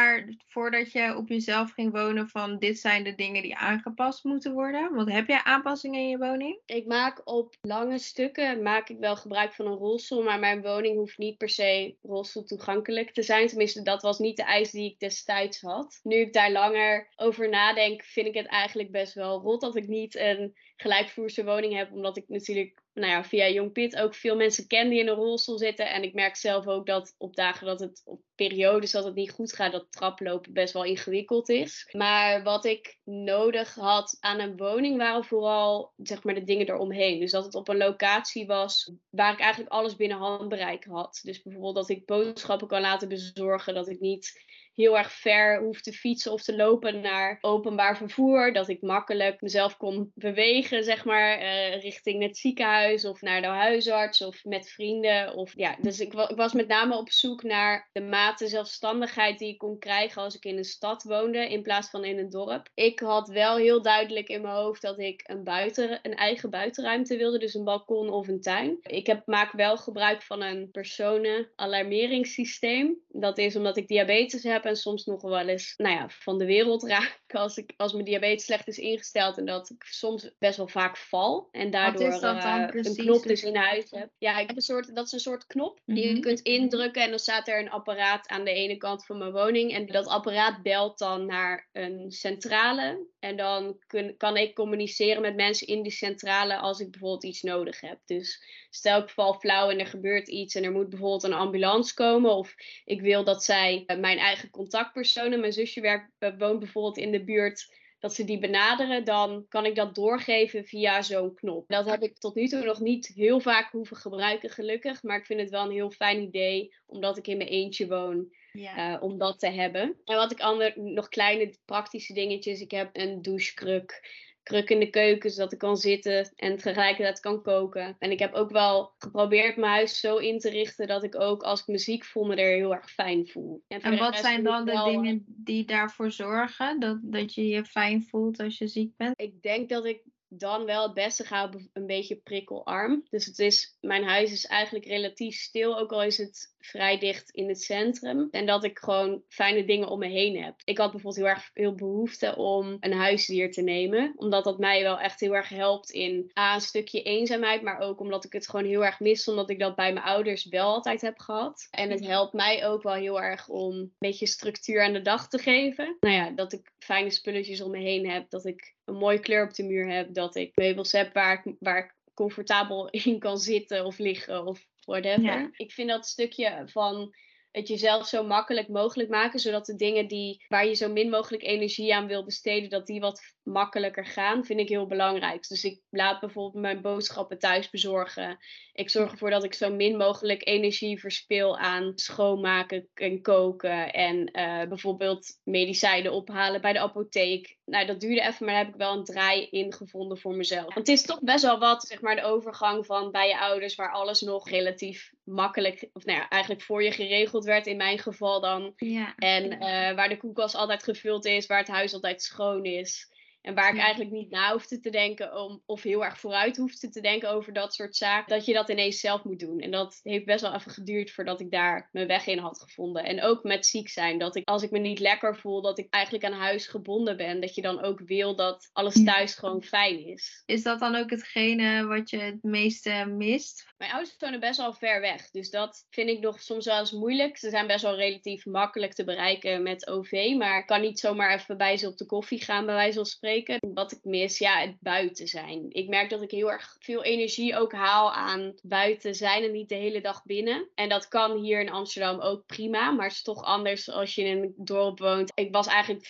voordat 0.48 0.92
je 0.92 1.16
op 1.16 1.28
jezelf 1.28 1.72
ging 1.72 1.92
wonen, 1.92 2.30
van 2.30 2.58
dit 2.60 2.80
zijn 2.80 3.04
de 3.04 3.16
dingen 3.16 3.42
die 3.42 3.56
aangepast 3.56 4.24
moeten 4.24 4.54
worden? 4.54 4.94
Want 4.94 5.12
heb 5.12 5.28
jij 5.28 5.42
aanpassingen 5.44 6.00
in 6.00 6.10
je 6.10 6.18
woning? 6.18 6.60
Ik 6.66 6.86
maak 6.86 7.22
op 7.24 7.56
lange 7.62 7.98
stukken 7.98 8.62
maak 8.62 8.90
ik 8.90 8.98
wel 9.00 9.16
gebruik 9.16 9.54
van 9.54 9.66
een 9.66 9.78
rolstoel, 9.78 10.24
maar 10.24 10.40
mijn 10.40 10.62
woning 10.62 10.96
hoeft 10.96 11.18
niet 11.18 11.38
per 11.38 11.50
se 11.50 11.96
rolstoel 12.02 12.44
toegankelijk 12.44 13.14
te 13.14 13.24
zijn. 13.24 13.48
Tenminste, 13.48 13.82
dat 13.82 14.02
was 14.02 14.20
niet 14.20 14.38
de 14.38 14.44
eis 14.44 14.72
die 14.72 14.92
ik 14.92 15.00
destijds 15.00 15.62
had. 15.62 16.00
Nu 16.04 16.16
ik 16.16 16.34
daar 16.34 16.52
langer 16.52 17.08
over 17.16 17.50
nadenk, 17.50 18.04
vind 18.04 18.28
ik 18.28 18.34
het 18.34 18.48
eigenlijk 18.48 18.92
best 18.92 19.14
wel 19.14 19.42
rot 19.42 19.62
dat 19.62 19.76
ik 19.76 19.88
niet 19.88 20.16
een 20.16 20.56
gelijkvloerse 20.77 21.44
woning 21.44 21.75
heb. 21.75 21.91
Omdat 21.91 22.18
ik 22.18 22.24
natuurlijk 22.27 22.81
nou 22.94 23.12
ja, 23.12 23.24
via 23.24 23.50
Jong 23.50 23.71
Pit 23.71 23.95
ook 23.97 24.15
veel 24.15 24.35
mensen 24.35 24.68
ken 24.68 24.89
die 24.89 25.00
in 25.00 25.07
een 25.07 25.15
rolstoel 25.15 25.57
zitten. 25.57 25.89
En 25.91 26.03
ik 26.03 26.13
merk 26.13 26.35
zelf 26.35 26.68
ook 26.68 26.85
dat 26.85 27.15
op 27.18 27.35
dagen 27.35 27.65
dat 27.65 27.79
het 27.79 28.01
op 28.06 28.21
periodes 28.35 28.91
dat 28.91 29.03
het 29.03 29.15
niet 29.15 29.31
goed 29.31 29.53
gaat, 29.53 29.71
dat 29.71 29.91
traplopen 29.91 30.53
best 30.53 30.74
wel 30.74 30.83
ingewikkeld 30.83 31.50
is. 31.50 31.89
Maar 31.91 32.44
wat 32.44 32.65
ik 32.65 32.97
nodig 33.03 33.75
had 33.75 34.18
aan 34.19 34.39
een 34.39 34.57
woning 34.57 34.97
waren 34.97 35.24
vooral 35.24 35.94
zeg 35.97 36.24
maar 36.24 36.33
de 36.33 36.44
dingen 36.44 36.69
eromheen. 36.69 37.19
Dus 37.19 37.31
dat 37.31 37.45
het 37.45 37.56
op 37.56 37.68
een 37.68 37.77
locatie 37.77 38.45
was 38.45 38.91
waar 39.09 39.33
ik 39.33 39.39
eigenlijk 39.39 39.71
alles 39.71 39.95
binnen 39.95 40.18
handbereik 40.18 40.85
had. 40.85 41.19
Dus 41.24 41.41
bijvoorbeeld 41.41 41.75
dat 41.75 41.89
ik 41.89 42.06
boodschappen 42.06 42.68
kan 42.68 42.81
laten 42.81 43.07
bezorgen, 43.07 43.74
dat 43.74 43.89
ik 43.89 44.00
niet 44.00 44.45
heel 44.77 44.97
erg 44.97 45.12
ver 45.12 45.59
hoef 45.59 45.81
te 45.81 45.91
fietsen 45.91 46.31
of 46.31 46.44
te 46.44 46.56
lopen 46.56 47.01
naar 47.01 47.38
openbaar 47.41 47.97
vervoer. 47.97 48.53
Dat 48.53 48.69
ik 48.69 48.81
makkelijk 48.81 49.41
mezelf 49.41 49.77
kon 49.77 50.12
bewegen, 50.15 50.83
zeg 50.83 51.06
maar, 51.06 51.41
uh, 51.41 51.81
richting 51.81 52.24
het 52.24 52.38
ziekenhuis 52.38 53.06
of 53.06 53.21
naar 53.21 53.41
de 53.41 53.47
huisarts 53.47 54.21
of 54.21 54.45
met 54.45 54.69
vrienden. 54.69 55.33
Of, 55.33 55.53
ja, 55.56 55.75
dus 55.81 56.00
ik, 56.00 56.13
ik, 56.13 56.35
was 56.35 56.53
met 56.53 56.68
name 56.68 56.97
op 56.97 57.12
zoek 57.12 57.44
naar 57.44 57.89
de 57.91 58.01
mate 58.01 58.47
zelfstandigheid 58.47 59.39
die 59.39 59.50
ik 59.50 59.57
kon 59.57 59.79
krijgen 59.79 60.21
als 60.21 60.35
ik 60.35 60.45
in 60.45 60.57
een 60.57 60.63
stad 60.63 61.03
woonde 61.03 61.50
in 61.50 61.62
plaats 61.62 61.89
van 61.89 62.03
in 62.03 62.18
een 62.18 62.29
dorp. 62.29 62.69
Ik 62.74 63.00
had 63.00 63.27
wel 63.27 63.57
heel 63.57 63.81
duidelijk 63.81 64.27
in 64.27 64.41
mijn 64.41 64.56
hoofd 64.56 64.81
dat 64.81 65.00
ik 65.00 65.21
een, 65.24 65.44
buiten, 65.44 66.00
een 66.01 66.15
eigen 66.15 66.50
buitenruimte 66.50 67.18
wilde, 67.18 67.39
dus 67.39 67.53
een 67.53 67.63
balkon 67.63 68.09
of 68.09 68.27
een 68.27 68.41
tuin. 68.41 68.77
Ik 68.81 69.07
heb, 69.07 69.21
maak 69.25 69.51
wel 69.51 69.77
gebruik 69.77 70.21
van 70.21 70.41
een 70.41 70.71
personen-alarmeringssysteem. 70.71 72.95
Dat 73.07 73.38
is 73.38 73.56
omdat 73.56 73.77
ik 73.77 73.88
diabetes 73.88 74.44
heb 74.44 74.65
en 74.68 74.75
soms 74.75 75.06
nog 75.06 75.22
wel 75.22 75.48
eens 75.48 75.74
nou 75.78 75.96
ja, 75.96 76.10
van 76.10 76.38
de 76.38 76.46
wereld 76.46 76.84
raak 76.84 77.22
als, 77.28 77.58
ik, 77.58 77.74
als 77.78 77.94
mijn 77.94 78.06
diabetes 78.06 78.46
slecht 78.46 78.68
is 78.68 78.78
ingesteld 78.78 79.38
en 79.38 79.46
dat 79.46 79.69
ik 79.69 79.84
soms 79.84 80.30
best 80.40 80.58
wel 80.58 80.68
vaak 80.68 80.98
val 80.98 81.48
en 81.52 81.72
daardoor 81.72 82.24
uh, 82.24 82.68
een 82.72 82.96
knop 82.96 83.24
dus 83.24 83.44
in 83.44 83.56
huis 83.56 83.92
heb. 83.92 84.10
Ja, 84.18 84.40
ik 84.40 84.48
heb 84.48 84.56
een 84.56 84.62
soort, 84.62 84.96
dat 84.96 85.06
is 85.06 85.12
een 85.12 85.19
soort 85.19 85.46
knop 85.46 85.80
die 85.86 86.08
je 86.08 86.12
mhm. 86.12 86.22
kunt 86.22 86.40
indrukken 86.40 87.04
en 87.04 87.10
dan 87.10 87.19
staat 87.19 87.48
er 87.48 87.60
een 87.60 87.69
apparaat 87.69 88.28
aan 88.28 88.44
de 88.44 88.52
ene 88.52 88.78
kant 88.78 89.06
van 89.06 89.18
mijn 89.18 89.31
woning 89.31 89.74
en 89.74 89.86
dat 89.86 90.08
apparaat 90.08 90.62
belt 90.62 90.98
dan 90.98 91.25
naar 91.25 91.70
een 91.72 92.12
centrale 92.12 93.08
en 93.20 93.38
dan 93.38 93.78
kun, 93.88 94.18
kan 94.18 94.38
ik 94.38 94.56
communiceren 94.56 95.22
met 95.22 95.36
mensen 95.36 95.68
in 95.68 95.81
die 95.81 95.92
centrale 95.92 96.58
als 96.58 96.80
ik 96.80 96.92
bijvoorbeeld 96.92 97.24
iets 97.24 97.42
nodig 97.42 97.81
heb. 97.81 98.00
Dus 98.06 98.44
stel 98.70 99.02
ik 99.02 99.10
val 99.10 99.34
flauw 99.34 99.70
en 99.70 99.80
er 99.80 99.88
gebeurt 99.88 100.28
iets 100.28 100.56
en 100.56 100.63
er 100.63 100.72
moet 100.72 100.90
bijvoorbeeld 100.90 101.24
een 101.24 101.34
ambulance 101.34 101.94
komen 101.94 102.36
of 102.36 102.56
ik 102.86 103.02
wil 103.02 103.24
dat 103.24 103.44
zij 103.44 103.84
uh, 103.88 103.98
mijn 103.98 104.18
eigen 104.18 104.50
contactpersonen. 104.57 105.39
Mijn 105.39 105.54
zusje 105.54 105.81
werkt, 105.81 106.12
eh, 106.19 106.31
woont 106.38 106.59
bijvoorbeeld 106.59 106.98
in 106.98 107.12
de 107.12 107.24
buurt 107.24 107.75
dat 108.00 108.13
ze 108.13 108.24
die 108.24 108.39
benaderen, 108.39 109.04
dan 109.04 109.45
kan 109.50 109.65
ik 109.65 109.75
dat 109.75 109.95
doorgeven 109.95 110.65
via 110.65 111.01
zo'n 111.01 111.33
knop. 111.33 111.68
Dat 111.68 111.89
heb 111.89 112.01
ik 112.04 112.18
tot 112.18 112.36
nu 112.36 112.48
toe 112.48 112.63
nog 112.63 112.80
niet 112.80 113.07
heel 113.15 113.39
vaak 113.39 113.71
hoeven 113.71 113.98
gebruiken, 113.98 114.50
gelukkig. 114.50 115.04
Maar 115.04 115.18
ik 115.18 115.25
vind 115.25 115.39
het 115.39 115.50
wel 115.50 115.63
een 115.63 115.71
heel 115.71 115.92
fijn 115.92 116.21
idee, 116.21 116.75
omdat 116.86 117.18
ik 117.18 117.27
in 117.27 117.38
mijn 117.38 117.50
eentje 117.50 117.88
woon. 117.88 118.36
Eh, 118.51 118.98
om 119.00 119.18
dat 119.18 119.39
te 119.39 119.50
hebben. 119.50 119.95
En 120.06 120.15
wat 120.15 120.31
ik 120.31 120.39
ander, 120.39 120.74
nog 120.75 121.07
kleine 121.07 121.53
praktische 121.65 122.13
dingetjes. 122.13 122.62
Ik 122.62 122.71
heb 122.71 122.89
een 122.94 123.21
douchekruk 123.21 124.01
kruk 124.48 124.70
in 124.70 124.80
de 124.80 124.90
keuken, 124.90 125.32
zodat 125.32 125.52
ik 125.52 125.58
kan 125.58 125.78
zitten 125.78 126.32
en 126.36 126.58
tegelijkertijd 126.58 127.20
kan 127.20 127.42
koken. 127.42 127.96
En 128.00 128.12
ik 128.12 128.20
heb 128.20 128.34
ook 128.34 128.50
wel 128.50 128.92
geprobeerd 128.98 129.58
mijn 129.58 129.72
huis 129.72 130.00
zo 130.00 130.18
in 130.18 130.40
te 130.40 130.50
richten 130.50 130.88
dat 130.88 131.04
ik 131.04 131.20
ook 131.20 131.44
als 131.44 131.60
ik 131.60 131.68
muziek 131.68 132.04
voel 132.04 132.26
me 132.26 132.36
er 132.36 132.56
heel 132.56 132.76
erg 132.76 132.92
fijn 132.92 133.28
voel. 133.28 133.64
En, 133.68 133.98
wat 133.98 134.18
zijn 134.18 134.44
dan 134.44 134.66
de 134.66 134.84
dingen 134.86 135.24
die 135.28 135.66
daarvoor 135.66 136.12
zorgen 136.12 136.80
dat, 136.80 136.98
dat 137.02 137.34
je 137.34 137.48
je 137.48 137.66
fijn 137.66 138.04
voelt 138.04 138.40
als 138.40 138.58
je 138.58 138.68
ziek 138.68 138.98
bent? 138.98 139.22
Ik 139.22 139.42
denk 139.42 139.70
dat 139.70 139.86
ik 139.86 140.02
dan 140.30 140.66
wel 140.66 140.84
het 140.84 140.94
beste 140.94 141.24
ga 141.24 141.50
een 141.74 141.86
beetje 141.86 142.16
prikkelarm. 142.16 143.04
Dus 143.10 143.26
het 143.26 143.40
is, 143.40 143.78
mijn 143.82 144.04
huis 144.04 144.32
is 144.32 144.46
eigenlijk 144.46 144.86
relatief 144.86 145.36
stil, 145.36 145.80
ook 145.80 145.92
al 145.92 146.04
is 146.04 146.18
het 146.18 146.56
vrij 146.68 146.98
dicht 146.98 147.30
in 147.30 147.48
het 147.48 147.62
centrum. 147.62 148.28
En 148.31 148.46
dat 148.46 148.64
ik 148.64 148.80
gewoon 148.80 149.22
fijne 149.30 149.66
dingen 149.66 149.88
om 149.88 150.00
me 150.00 150.08
heen 150.08 150.44
heb. 150.44 150.56
Ik 150.64 150.78
had 150.78 150.92
bijvoorbeeld 150.92 151.25
heel 151.25 151.36
erg 151.36 151.50
veel 151.54 151.75
behoefte 151.75 152.36
om 152.36 152.78
een 152.80 152.94
huisdier 152.94 153.52
te 153.52 153.62
nemen. 153.62 154.14
Omdat 154.16 154.44
dat 154.44 154.60
mij 154.60 154.81
wel 154.84 155.00
echt 155.00 155.19
heel 155.19 155.36
erg 155.36 155.50
helpt 155.50 155.90
in 155.90 156.31
A, 156.40 156.54
een 156.54 156.62
stukje 156.62 157.02
eenzaamheid. 157.02 157.62
Maar 157.62 157.80
ook 157.80 158.00
omdat 158.00 158.25
ik 158.25 158.34
het 158.34 158.50
gewoon 158.50 158.66
heel 158.66 158.86
erg 158.86 159.00
mis. 159.00 159.28
Omdat 159.28 159.50
ik 159.50 159.60
dat 159.60 159.75
bij 159.75 159.94
mijn 159.94 160.06
ouders 160.06 160.46
wel 160.46 160.74
altijd 160.74 161.01
heb 161.01 161.20
gehad. 161.20 161.68
En 161.72 161.89
het 161.89 162.06
helpt 162.06 162.34
mij 162.34 162.68
ook 162.68 162.84
wel 162.84 162.94
heel 162.94 163.22
erg 163.22 163.48
om 163.48 163.74
een 163.74 163.94
beetje 163.98 164.27
structuur 164.27 164.84
aan 164.84 164.94
de 164.94 165.01
dag 165.01 165.30
te 165.30 165.38
geven. 165.38 165.98
Nou 166.00 166.15
ja, 166.15 166.30
dat 166.30 166.53
ik 166.53 166.72
fijne 166.80 167.10
spulletjes 167.10 167.62
om 167.62 167.72
me 167.72 167.80
heen 167.80 168.10
heb. 168.10 168.30
Dat 168.30 168.46
ik 168.46 168.75
een 168.86 168.96
mooie 168.96 169.20
kleur 169.20 169.44
op 169.44 169.53
de 169.53 169.63
muur 169.63 169.89
heb. 169.89 170.13
Dat 170.13 170.36
ik 170.36 170.51
meubels 170.56 170.91
heb 170.91 171.13
waar 171.13 171.41
ik, 171.44 171.56
waar 171.60 171.77
ik 171.77 171.96
comfortabel 172.13 172.89
in 173.06 173.20
kan 173.20 173.38
zitten 173.38 173.86
of 173.86 173.98
liggen 173.98 174.46
of 174.46 174.68
whatever. 174.88 175.50
Ik 175.51 175.72
vind 175.72 175.89
dat 175.89 176.08
stukje 176.08 176.63
van 176.65 177.15
het 177.58 177.68
jezelf 177.68 178.08
zo 178.08 178.24
makkelijk 178.24 178.68
mogelijk 178.68 179.10
maken, 179.10 179.40
zodat 179.40 179.66
de 179.66 179.76
dingen 179.76 180.08
die, 180.08 180.46
waar 180.48 180.66
je 180.66 180.74
zo 180.74 180.92
min 180.92 181.10
mogelijk 181.10 181.44
energie 181.44 181.96
aan 181.96 182.08
wil 182.08 182.26
besteden, 182.26 182.70
dat 182.70 182.86
die 182.86 183.00
wat 183.00 183.22
makkelijker 183.44 184.06
gaan, 184.06 184.46
vind 184.46 184.60
ik 184.60 184.70
heel 184.70 184.88
belangrijk. 184.88 185.48
Dus 185.48 185.64
ik 185.64 185.82
laat 185.90 186.20
bijvoorbeeld 186.20 186.64
mijn 186.64 186.82
boodschappen 186.82 187.40
thuis 187.40 187.70
bezorgen. 187.70 188.38
Ik 188.74 188.90
zorg 188.90 189.12
ervoor 189.12 189.30
dat 189.30 189.44
ik 189.44 189.54
zo 189.54 189.74
min 189.74 189.98
mogelijk 189.98 190.48
energie 190.48 191.00
verspil 191.00 191.58
aan 191.58 191.92
schoonmaken 191.96 192.90
en 192.94 193.22
koken. 193.22 193.94
En 193.94 194.18
uh, 194.18 194.68
bijvoorbeeld 194.68 195.40
medicijnen 195.44 196.12
ophalen 196.12 196.62
bij 196.62 196.74
de 196.74 196.80
apotheek. 196.80 197.58
Nou, 197.66 197.86
dat 197.86 198.00
duurde 198.00 198.22
even, 198.22 198.46
maar 198.46 198.56
daar 198.56 198.64
heb 198.64 198.74
ik 198.74 198.80
wel 198.80 198.94
een 198.94 199.04
draai 199.04 199.48
in 199.50 199.74
gevonden 199.74 200.18
voor 200.18 200.36
mezelf. 200.36 200.74
Want 200.74 200.88
het 200.88 200.88
is 200.88 201.06
toch 201.06 201.22
best 201.22 201.44
wel 201.44 201.60
wat, 201.60 201.84
zeg 201.84 202.02
maar, 202.02 202.16
de 202.16 202.24
overgang 202.24 202.86
van 202.86 203.12
bij 203.12 203.28
je 203.28 203.40
ouders, 203.40 203.76
waar 203.76 203.92
alles 203.92 204.22
nog 204.22 204.50
relatief 204.50 205.16
makkelijk, 205.27 205.89
of 205.93 206.05
nou 206.05 206.17
ja, 206.17 206.29
eigenlijk 206.29 206.62
voor 206.62 206.84
je 206.84 206.91
geregeld 206.91 207.46
werd 207.46 207.67
in 207.67 207.77
mijn 207.77 208.00
geval 208.00 208.41
dan. 208.41 208.74
Ja. 208.75 209.15
En 209.15 209.51
uh, 209.51 209.60
waar 209.96 210.10
de 210.10 210.17
koelkast 210.17 210.55
altijd 210.55 210.84
gevuld 210.84 211.25
is, 211.25 211.46
waar 211.46 211.57
het 211.57 211.67
huis 211.67 211.93
altijd 211.93 212.22
schoon 212.22 212.63
is. 212.63 213.12
En 213.48 213.54
waar 213.54 213.74
ik 213.74 213.80
eigenlijk 213.80 214.12
niet 214.12 214.30
na 214.30 214.51
hoefde 214.51 214.80
te 214.80 214.89
denken 214.89 215.36
om, 215.44 215.62
of 215.66 215.84
heel 215.84 216.06
erg 216.06 216.20
vooruit 216.20 216.58
hoefde 216.58 216.89
te 216.89 217.01
denken 217.01 217.30
over 217.30 217.54
dat 217.54 217.74
soort 217.74 217.96
zaken, 217.96 218.36
dat 218.36 218.46
je 218.46 218.54
dat 218.54 218.70
ineens 218.70 219.00
zelf 219.00 219.24
moet 219.24 219.39
doen. 219.39 219.60
En 219.60 219.72
dat 219.72 220.00
heeft 220.04 220.25
best 220.25 220.42
wel 220.42 220.54
even 220.54 220.72
geduurd 220.72 221.12
voordat 221.12 221.42
ik 221.42 221.51
daar 221.51 221.89
mijn 221.92 222.08
weg 222.08 222.27
in 222.27 222.38
had 222.38 222.62
gevonden. 222.62 223.04
En 223.04 223.24
ook 223.24 223.44
met 223.44 223.66
ziek 223.66 223.89
zijn, 223.89 224.18
dat 224.18 224.36
ik 224.36 224.48
als 224.48 224.63
ik 224.63 224.72
me 224.72 224.80
niet 224.80 225.00
lekker 225.00 225.38
voel, 225.38 225.62
dat 225.62 225.77
ik 225.77 225.88
eigenlijk 225.89 226.25
aan 226.25 226.39
huis 226.39 226.68
gebonden 226.68 227.18
ben. 227.18 227.42
Dat 227.42 227.56
je 227.56 227.62
dan 227.62 227.82
ook 227.82 228.00
wil 228.00 228.36
dat 228.36 228.70
alles 228.74 229.04
thuis 229.04 229.36
gewoon 229.36 229.63
fijn 229.63 230.06
is. 230.06 230.44
Is 230.46 230.63
dat 230.63 230.80
dan 230.80 230.96
ook 230.96 231.10
hetgene 231.10 231.86
wat 231.86 232.10
je 232.10 232.18
het 232.18 232.44
meeste 232.44 233.06
mist? 233.06 233.66
Mijn 233.77 233.92
ouders 233.92 234.16
wonen 234.20 234.39
best 234.39 234.58
wel 234.58 234.74
ver 234.74 235.01
weg. 235.01 235.30
Dus 235.30 235.50
dat 235.50 235.86
vind 235.89 236.10
ik 236.10 236.20
nog 236.20 236.42
soms 236.42 236.66
wel 236.66 236.80
eens 236.80 236.92
moeilijk. 236.92 237.38
Ze 237.38 237.50
zijn 237.50 237.68
best 237.68 237.82
wel 237.82 237.96
relatief 237.96 238.46
makkelijk 238.46 238.94
te 238.94 239.04
bereiken 239.04 239.63
met 239.63 239.88
OV. 239.88 240.34
Maar 240.38 240.60
ik 240.60 240.66
kan 240.66 240.82
niet 240.82 241.00
zomaar 241.00 241.34
even 241.34 241.58
bij 241.58 241.77
ze 241.77 241.88
op 241.88 241.98
de 241.98 242.06
koffie 242.06 242.42
gaan, 242.42 242.66
bij 242.66 242.75
wijze 242.75 242.96
van 242.96 243.06
spreken. 243.06 243.36
Wat 243.74 243.91
ik 243.91 244.00
mis, 244.03 244.38
ja, 244.38 244.60
het 244.60 244.75
buiten 244.79 245.27
zijn. 245.27 245.65
Ik 245.70 245.88
merk 245.88 246.10
dat 246.10 246.22
ik 246.22 246.32
heel 246.32 246.51
erg 246.51 246.75
veel 246.79 247.03
energie 247.03 247.56
ook 247.56 247.72
haal 247.72 248.13
aan 248.13 248.53
buiten 248.63 249.15
zijn 249.15 249.44
en 249.44 249.51
niet 249.51 249.70
de 249.70 249.75
hele 249.75 250.01
dag 250.01 250.24
binnen. 250.24 250.67
En 250.75 250.89
dat 250.89 251.08
kan 251.08 251.38
hier 251.41 251.62
in 251.62 251.70
Amsterdam 251.70 252.20
ook 252.20 252.46
prima. 252.46 252.91
Maar 252.91 253.06
het 253.06 253.15
is 253.15 253.22
toch 253.22 253.44
anders 253.44 253.89
als 253.89 254.15
je 254.15 254.24
in 254.24 254.38
een 254.38 254.53
dorp 254.58 255.00
woont. 255.00 255.32
Ik 255.36 255.51
was 255.51 255.67
eigenlijk 255.67 256.06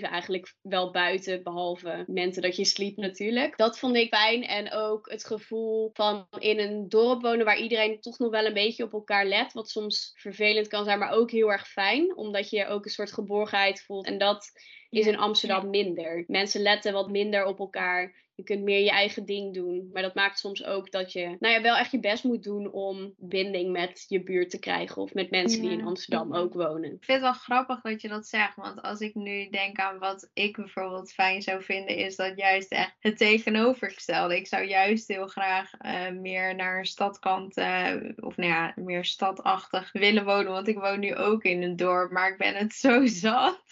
24-7 0.00 0.10
eigenlijk 0.10 0.54
wel 0.62 0.90
buiten. 0.90 1.42
Behalve 1.42 2.04
momenten 2.06 2.42
dat 2.42 2.56
je 2.56 2.64
sliep 2.64 2.96
natuurlijk. 2.96 3.56
Dat 3.56 3.78
vond 3.78 3.96
ik 3.96 4.14
fijn. 4.14 4.42
En 4.42 4.72
ook 4.72 5.10
het 5.10 5.24
gevoel 5.24 5.90
van 5.92 6.26
in 6.38 6.58
een 6.58 6.88
dorp 6.88 7.22
wonen 7.22 7.44
waar 7.44 7.58
iedereen 7.58 8.00
toch 8.00 8.18
nog 8.18 8.30
wel 8.30 8.46
een 8.46 8.54
beetje 8.54 8.84
op 8.84 8.92
elkaar 8.92 9.26
let. 9.26 9.52
Wat 9.52 9.70
soms 9.70 10.12
vervelend 10.14 10.68
kan 10.68 10.84
zijn, 10.84 10.98
maar 10.98 11.12
ook 11.12 11.30
heel 11.30 11.52
erg 11.52 11.68
fijn. 11.68 12.16
Omdat 12.16 12.50
je 12.50 12.66
ook 12.66 12.84
een 12.84 12.90
soort 12.90 13.12
geborgenheid 13.12 13.82
voelt. 13.82 14.06
En 14.06 14.18
dat 14.18 14.52
is 14.98 15.06
in 15.06 15.16
Amsterdam 15.16 15.70
minder. 15.70 16.24
Mensen 16.26 16.60
letten 16.60 16.92
wat 16.92 17.10
minder 17.10 17.44
op 17.44 17.58
elkaar. 17.58 18.12
Je 18.34 18.42
kunt 18.42 18.62
meer 18.62 18.80
je 18.80 18.90
eigen 18.90 19.24
ding 19.24 19.54
doen. 19.54 19.90
Maar 19.92 20.02
dat 20.02 20.14
maakt 20.14 20.38
soms 20.38 20.64
ook 20.64 20.90
dat 20.90 21.12
je 21.12 21.36
nou 21.40 21.54
ja, 21.54 21.62
wel 21.62 21.76
echt 21.76 21.90
je 21.90 22.00
best 22.00 22.24
moet 22.24 22.42
doen 22.42 22.72
om 22.72 23.14
binding 23.16 23.72
met 23.72 24.04
je 24.08 24.22
buurt 24.22 24.50
te 24.50 24.58
krijgen. 24.58 25.02
Of 25.02 25.14
met 25.14 25.30
mensen 25.30 25.60
die 25.62 25.70
in 25.70 25.84
Amsterdam 25.84 26.34
ook 26.34 26.54
wonen. 26.54 26.92
Ik 26.92 27.04
vind 27.04 27.20
het 27.20 27.20
wel 27.20 27.32
grappig 27.32 27.80
dat 27.80 28.00
je 28.00 28.08
dat 28.08 28.26
zegt. 28.26 28.56
Want 28.56 28.82
als 28.82 29.00
ik 29.00 29.14
nu 29.14 29.48
denk 29.50 29.78
aan 29.78 29.98
wat 29.98 30.30
ik 30.32 30.56
bijvoorbeeld 30.56 31.12
fijn 31.12 31.42
zou 31.42 31.62
vinden, 31.62 31.96
is 31.96 32.16
dat 32.16 32.36
juist 32.36 32.70
echt 32.70 32.96
het 32.98 33.16
tegenovergestelde. 33.16 34.36
Ik 34.36 34.46
zou 34.46 34.64
juist 34.64 35.08
heel 35.08 35.26
graag 35.26 35.70
uh, 35.80 36.10
meer 36.10 36.54
naar 36.54 36.78
een 36.78 36.86
stadkant, 36.86 37.58
uh, 37.58 37.94
of 38.16 38.36
nou 38.36 38.50
ja, 38.50 38.72
meer 38.76 39.04
stadachtig 39.04 39.92
willen 39.92 40.24
wonen. 40.24 40.52
Want 40.52 40.68
ik 40.68 40.78
woon 40.78 41.00
nu 41.00 41.16
ook 41.16 41.44
in 41.44 41.62
een 41.62 41.76
dorp, 41.76 42.10
maar 42.10 42.30
ik 42.30 42.38
ben 42.38 42.54
het 42.54 42.72
zo 42.84 43.06
zat. 43.06 43.62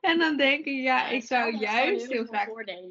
en 0.00 0.18
dan 0.18 0.36
denk 0.36 0.64
ik, 0.64 0.82
ja, 0.82 1.08
ik 1.08 1.22
zou 1.22 1.56
juist 1.56 2.12
heel 2.12 2.24
graag. 2.24 2.48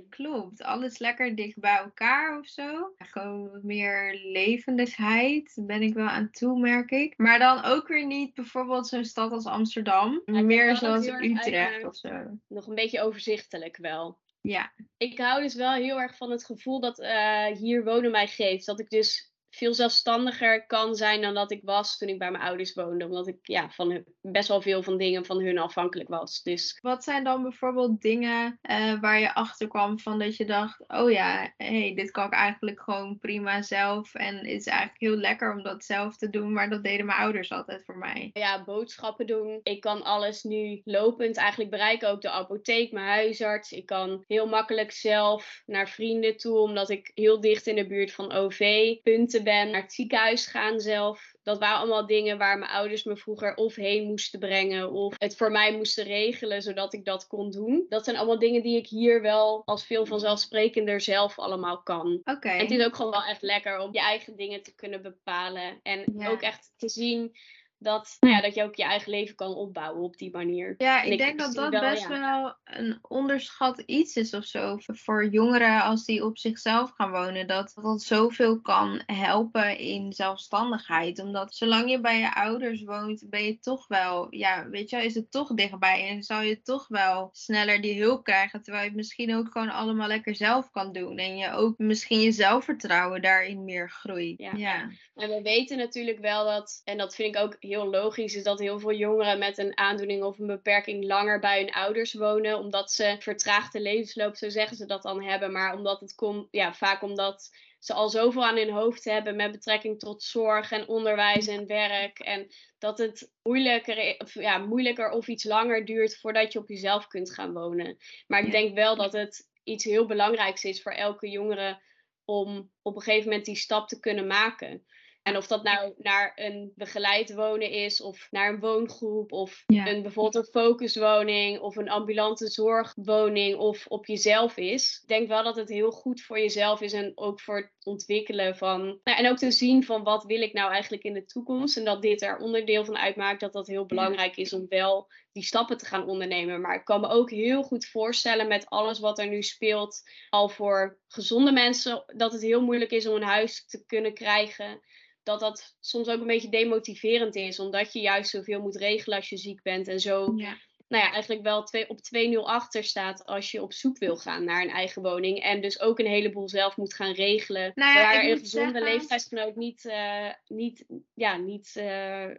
Klopt, 0.09 0.63
alles 0.83 0.97
lekker 0.97 1.35
dicht 1.35 1.59
bij 1.59 1.77
elkaar 1.77 2.39
of 2.39 2.47
zo. 2.47 2.93
Gewoon 2.97 3.59
meer 3.61 4.19
levendigheid 4.23 5.53
ben 5.61 5.81
ik 5.81 5.93
wel 5.93 6.07
aan 6.07 6.29
toe, 6.31 6.59
merk 6.59 6.91
ik. 6.91 7.13
Maar 7.17 7.39
dan 7.39 7.63
ook 7.63 7.87
weer 7.87 8.05
niet 8.05 8.33
bijvoorbeeld 8.33 8.87
zo'n 8.87 9.05
stad 9.05 9.31
als 9.31 9.45
Amsterdam. 9.45 10.21
meer 10.25 10.75
zoals 10.75 11.07
Utrecht 11.07 11.85
of 11.85 11.95
zo. 11.95 12.39
Nog 12.47 12.67
een 12.67 12.75
beetje 12.75 13.01
overzichtelijk 13.01 13.77
wel. 13.77 14.19
Ja. 14.41 14.73
Ik 14.97 15.17
hou 15.17 15.41
dus 15.41 15.55
wel 15.55 15.73
heel 15.73 16.01
erg 16.01 16.17
van 16.17 16.31
het 16.31 16.45
gevoel 16.45 16.79
dat 16.79 16.99
uh, 16.99 17.45
hier 17.45 17.83
wonen 17.83 18.11
mij 18.11 18.27
geeft. 18.27 18.65
Dat 18.65 18.79
ik 18.79 18.89
dus 18.89 19.32
veel 19.55 19.73
zelfstandiger 19.73 20.65
kan 20.65 20.95
zijn 20.95 21.21
dan 21.21 21.33
dat 21.33 21.51
ik 21.51 21.61
was 21.63 21.97
toen 21.97 22.09
ik 22.09 22.19
bij 22.19 22.31
mijn 22.31 22.43
ouders 22.43 22.73
woonde. 22.73 23.05
Omdat 23.05 23.27
ik 23.27 23.37
ja, 23.41 23.69
van 23.69 24.03
best 24.21 24.47
wel 24.47 24.61
veel 24.61 24.83
van 24.83 24.97
dingen 24.97 25.25
van 25.25 25.41
hun 25.41 25.57
afhankelijk 25.57 26.09
was. 26.09 26.41
Dus... 26.43 26.79
Wat 26.81 27.03
zijn 27.03 27.23
dan 27.23 27.41
bijvoorbeeld 27.41 28.01
dingen 28.01 28.59
uh, 28.69 29.01
waar 29.01 29.19
je 29.19 29.33
achter 29.33 29.67
kwam 29.67 29.99
van 29.99 30.19
dat 30.19 30.35
je 30.35 30.45
dacht, 30.45 30.83
oh 30.87 31.11
ja, 31.11 31.53
hey, 31.57 31.93
dit 31.95 32.11
kan 32.11 32.25
ik 32.25 32.33
eigenlijk 32.33 32.81
gewoon 32.81 33.19
prima 33.19 33.61
zelf. 33.61 34.15
En 34.15 34.35
het 34.35 34.45
is 34.45 34.65
eigenlijk 34.65 34.99
heel 34.99 35.15
lekker 35.15 35.51
om 35.53 35.63
dat 35.63 35.83
zelf 35.83 36.17
te 36.17 36.29
doen, 36.29 36.53
maar 36.53 36.69
dat 36.69 36.83
deden 36.83 37.05
mijn 37.05 37.19
ouders 37.19 37.51
altijd 37.51 37.85
voor 37.85 37.97
mij. 37.97 38.29
Ja, 38.33 38.63
boodschappen 38.63 39.27
doen. 39.27 39.59
Ik 39.63 39.81
kan 39.81 40.03
alles 40.03 40.43
nu 40.43 40.81
lopend 40.83 41.37
eigenlijk 41.37 41.69
bereiken. 41.69 42.09
Ook 42.09 42.21
de 42.21 42.29
apotheek, 42.29 42.91
mijn 42.91 43.05
huisarts. 43.05 43.71
Ik 43.71 43.85
kan 43.85 44.23
heel 44.27 44.47
makkelijk 44.47 44.91
zelf 44.91 45.63
naar 45.65 45.89
vrienden 45.89 46.37
toe, 46.37 46.57
omdat 46.57 46.89
ik 46.89 47.11
heel 47.13 47.41
dicht 47.41 47.67
in 47.67 47.75
de 47.75 47.87
buurt 47.87 48.11
van 48.11 48.31
OV 48.31 48.93
punten 49.03 49.42
ben, 49.43 49.69
naar 49.69 49.81
het 49.81 49.93
ziekenhuis 49.93 50.45
gaan 50.45 50.79
zelf. 50.79 51.33
Dat 51.43 51.59
waren 51.59 51.77
allemaal 51.77 52.05
dingen 52.05 52.37
waar 52.37 52.57
mijn 52.57 52.71
ouders 52.71 53.03
me 53.03 53.17
vroeger 53.17 53.55
of 53.55 53.75
heen 53.75 54.07
moesten 54.07 54.39
brengen 54.39 54.91
of 54.91 55.15
het 55.17 55.35
voor 55.35 55.51
mij 55.51 55.75
moesten 55.75 56.03
regelen 56.03 56.61
zodat 56.61 56.93
ik 56.93 57.05
dat 57.05 57.27
kon 57.27 57.51
doen. 57.51 57.85
Dat 57.89 58.03
zijn 58.03 58.17
allemaal 58.17 58.39
dingen 58.39 58.61
die 58.61 58.77
ik 58.77 58.87
hier 58.87 59.21
wel 59.21 59.61
als 59.65 59.85
veel 59.85 60.05
vanzelfsprekender 60.05 61.01
zelf 61.01 61.39
allemaal 61.39 61.81
kan. 61.81 62.21
Oké. 62.23 62.49
Het 62.49 62.71
is 62.71 62.85
ook 62.85 62.95
gewoon 62.95 63.11
wel 63.11 63.23
echt 63.23 63.41
lekker 63.41 63.79
om 63.79 63.93
je 63.93 63.99
eigen 63.99 64.35
dingen 64.35 64.63
te 64.63 64.75
kunnen 64.75 65.01
bepalen 65.01 65.79
en 65.83 66.27
ook 66.27 66.41
echt 66.41 66.73
te 66.77 66.89
zien 66.89 67.35
dat, 67.83 68.17
nou 68.19 68.35
ja, 68.35 68.41
dat 68.41 68.55
je 68.55 68.63
ook 68.63 68.75
je 68.75 68.83
eigen 68.83 69.11
leven 69.11 69.35
kan 69.35 69.55
opbouwen 69.55 70.03
op 70.03 70.17
die 70.17 70.31
manier. 70.31 70.75
Ja, 70.77 71.01
ik, 71.01 71.17
denk 71.17 71.39
dat 71.39 71.53
dat 71.53 71.69
best 71.69 72.07
wel 72.07 72.53
een 72.63 72.97
onderschat 73.01 73.79
iets 73.85 74.15
is 74.15 74.33
of 74.33 74.45
zo. 74.45 74.77
Voor 74.79 75.27
jongeren 75.27 75.83
als 75.83 76.05
die 76.05 76.25
op 76.25 76.37
zichzelf 76.37 76.91
gaan 76.95 77.11
wonen. 77.11 77.47
Dat 77.47 77.73
dat 77.81 78.01
zoveel 78.01 78.61
kan 78.61 79.01
helpen 79.05 79.77
in 79.77 80.13
zelfstandigheid. 80.13 81.19
Omdat 81.19 81.55
zolang 81.55 81.89
je 81.89 81.99
bij 81.99 82.19
je 82.19 82.35
ouders 82.35 82.83
woont, 82.83 83.29
ben 83.29 83.43
je 83.43 83.59
toch 83.59 83.87
wel, 83.87 84.27
ja, 84.29 84.69
weet 84.69 84.89
je, 84.89 85.03
is 85.03 85.15
het 85.15 85.31
toch 85.31 85.53
dichtbij. 85.53 86.07
En 86.07 86.23
zal 86.23 86.41
je 86.41 86.61
toch 86.61 86.87
wel 86.87 87.29
sneller 87.31 87.81
die 87.81 88.01
hulp 88.01 88.23
krijgen. 88.23 88.61
Terwijl 88.61 88.83
je 88.83 88.89
het 88.89 88.97
misschien 88.97 89.35
ook 89.35 89.51
gewoon 89.51 89.69
allemaal 89.69 90.07
lekker 90.07 90.35
zelf 90.35 90.71
kan 90.71 90.93
doen. 90.93 91.17
En 91.17 91.37
je 91.37 91.51
ook 91.51 91.77
misschien 91.77 92.19
je 92.19 92.31
zelfvertrouwen 92.31 93.21
daarin 93.21 93.63
meer 93.63 93.89
groeit. 93.89 94.39
Ja. 94.39 94.51
ja. 94.55 94.89
En 95.15 95.29
we 95.29 95.41
weten 95.41 95.77
natuurlijk 95.77 96.19
wel 96.19 96.45
dat, 96.45 96.81
en 96.83 96.97
dat 96.97 97.15
vind 97.15 97.35
ik 97.35 97.41
ook 97.41 97.55
heel 97.59 97.72
heel 97.73 97.89
logisch 97.89 98.35
is 98.35 98.43
dat 98.43 98.59
heel 98.59 98.79
veel 98.79 98.93
jongeren 98.93 99.39
met 99.39 99.57
een 99.57 99.77
aandoening 99.77 100.23
of 100.23 100.39
een 100.39 100.47
beperking 100.47 101.05
langer 101.05 101.39
bij 101.39 101.59
hun 101.59 101.73
ouders 101.73 102.13
wonen. 102.13 102.57
Omdat 102.57 102.91
ze 102.91 103.15
vertraagde 103.19 103.81
levensloop, 103.81 104.35
zo 104.35 104.49
zeggen 104.49 104.77
ze 104.77 104.85
dat 104.85 105.01
dan 105.01 105.23
hebben. 105.23 105.51
Maar 105.51 105.75
omdat 105.75 105.99
het 105.99 106.15
komt, 106.15 106.47
ja, 106.51 106.73
vaak 106.73 107.01
omdat 107.01 107.49
ze 107.79 107.93
al 107.93 108.09
zoveel 108.09 108.45
aan 108.45 108.57
hun 108.57 108.69
hoofd 108.69 109.03
hebben 109.05 109.35
met 109.35 109.51
betrekking 109.51 109.99
tot 109.99 110.23
zorg 110.23 110.71
en 110.71 110.87
onderwijs 110.87 111.47
en 111.47 111.67
werk. 111.67 112.19
En 112.19 112.47
dat 112.77 112.97
het 112.97 113.31
moeilijker, 113.41 114.15
of, 114.17 114.33
ja, 114.33 114.57
moeilijker 114.57 115.09
of 115.09 115.27
iets 115.27 115.43
langer 115.43 115.85
duurt 115.85 116.17
voordat 116.17 116.53
je 116.53 116.59
op 116.59 116.69
jezelf 116.69 117.07
kunt 117.07 117.31
gaan 117.33 117.53
wonen. 117.53 117.97
Maar 118.27 118.45
ik 118.45 118.51
denk 118.51 118.75
wel 118.75 118.95
dat 118.95 119.13
het 119.13 119.49
iets 119.63 119.83
heel 119.83 120.05
belangrijks 120.05 120.63
is 120.63 120.81
voor 120.81 120.91
elke 120.91 121.29
jongere 121.29 121.81
om 122.25 122.71
op 122.81 122.95
een 122.95 123.01
gegeven 123.01 123.29
moment 123.29 123.45
die 123.45 123.55
stap 123.55 123.87
te 123.87 123.99
kunnen 123.99 124.27
maken. 124.27 124.85
En 125.23 125.37
of 125.37 125.47
dat 125.47 125.63
nou 125.63 125.93
naar 125.97 126.31
een 126.35 126.71
begeleid 126.75 127.33
wonen 127.33 127.69
is, 127.69 128.01
of 128.01 128.27
naar 128.31 128.53
een 128.53 128.59
woongroep, 128.59 129.31
of 129.31 129.63
een, 129.67 130.01
bijvoorbeeld 130.01 130.35
een 130.35 130.61
focuswoning, 130.61 131.59
of 131.59 131.75
een 131.75 131.89
ambulante 131.89 132.47
zorgwoning, 132.47 133.57
of 133.57 133.87
op 133.87 134.05
jezelf 134.05 134.57
is. 134.57 134.99
Ik 135.01 135.07
denk 135.07 135.27
wel 135.27 135.43
dat 135.43 135.55
het 135.55 135.69
heel 135.69 135.91
goed 135.91 136.21
voor 136.21 136.39
jezelf 136.39 136.81
is 136.81 136.93
en 136.93 137.11
ook 137.15 137.39
voor 137.39 137.55
het 137.55 137.85
ontwikkelen 137.85 138.57
van. 138.57 138.99
Nou, 139.03 139.17
en 139.17 139.29
ook 139.29 139.37
te 139.37 139.51
zien 139.51 139.83
van 139.83 140.03
wat 140.03 140.23
wil 140.23 140.41
ik 140.41 140.53
nou 140.53 140.71
eigenlijk 140.71 141.03
in 141.03 141.13
de 141.13 141.25
toekomst. 141.25 141.77
En 141.77 141.85
dat 141.85 142.01
dit 142.01 142.21
er 142.21 142.37
onderdeel 142.37 142.85
van 142.85 142.97
uitmaakt, 142.97 143.39
dat 143.39 143.53
dat 143.53 143.67
heel 143.67 143.85
belangrijk 143.85 144.37
is 144.37 144.53
om 144.53 144.65
wel 144.69 145.07
die 145.33 145.43
stappen 145.43 145.77
te 145.77 145.85
gaan 145.85 146.07
ondernemen. 146.07 146.61
Maar 146.61 146.75
ik 146.75 146.85
kan 146.85 147.01
me 147.01 147.07
ook 147.07 147.29
heel 147.29 147.63
goed 147.63 147.85
voorstellen 147.85 148.47
met 148.47 148.65
alles 148.65 148.99
wat 148.99 149.19
er 149.19 149.27
nu 149.27 149.41
speelt, 149.41 150.01
al 150.29 150.49
voor 150.49 150.99
gezonde 151.07 151.51
mensen, 151.51 152.03
dat 152.15 152.31
het 152.31 152.41
heel 152.41 152.61
moeilijk 152.61 152.91
is 152.91 153.07
om 153.07 153.15
een 153.15 153.23
huis 153.23 153.65
te 153.65 153.85
kunnen 153.85 154.13
krijgen 154.13 154.81
dat 155.23 155.39
dat 155.39 155.75
soms 155.79 156.07
ook 156.07 156.19
een 156.19 156.27
beetje 156.27 156.49
demotiverend 156.49 157.35
is. 157.35 157.59
Omdat 157.59 157.93
je 157.93 157.99
juist 157.99 158.29
zoveel 158.29 158.61
moet 158.61 158.75
regelen 158.75 159.17
als 159.17 159.29
je 159.29 159.37
ziek 159.37 159.61
bent. 159.61 159.87
En 159.87 159.99
zo 159.99 160.33
ja. 160.35 160.57
Nou 160.87 161.05
ja, 161.05 161.11
eigenlijk 161.11 161.43
wel 161.43 161.63
twee, 161.63 161.89
op 161.89 161.97
2-0 161.97 162.37
achter 162.43 162.83
staat 162.83 163.25
als 163.25 163.51
je 163.51 163.61
op 163.61 163.73
zoek 163.73 163.97
wil 163.97 164.17
gaan 164.17 164.43
naar 164.43 164.61
een 164.61 164.69
eigen 164.69 165.01
woning. 165.01 165.43
En 165.43 165.61
dus 165.61 165.79
ook 165.79 165.99
een 165.99 166.05
heleboel 166.05 166.49
zelf 166.49 166.77
moet 166.77 166.93
gaan 166.93 167.13
regelen. 167.13 167.71
Nou 167.75 167.97
ja, 167.97 168.03
waar 168.03 168.23
een 168.23 168.37
gezonde 168.37 168.71
zeggen... 168.71 168.93
leeftijdsgenoot 168.93 169.55
niet, 169.55 169.83
uh, 169.83 170.29
niet, 170.47 170.85
ja, 171.13 171.37
niet, 171.37 171.73
uh, 171.77 172.29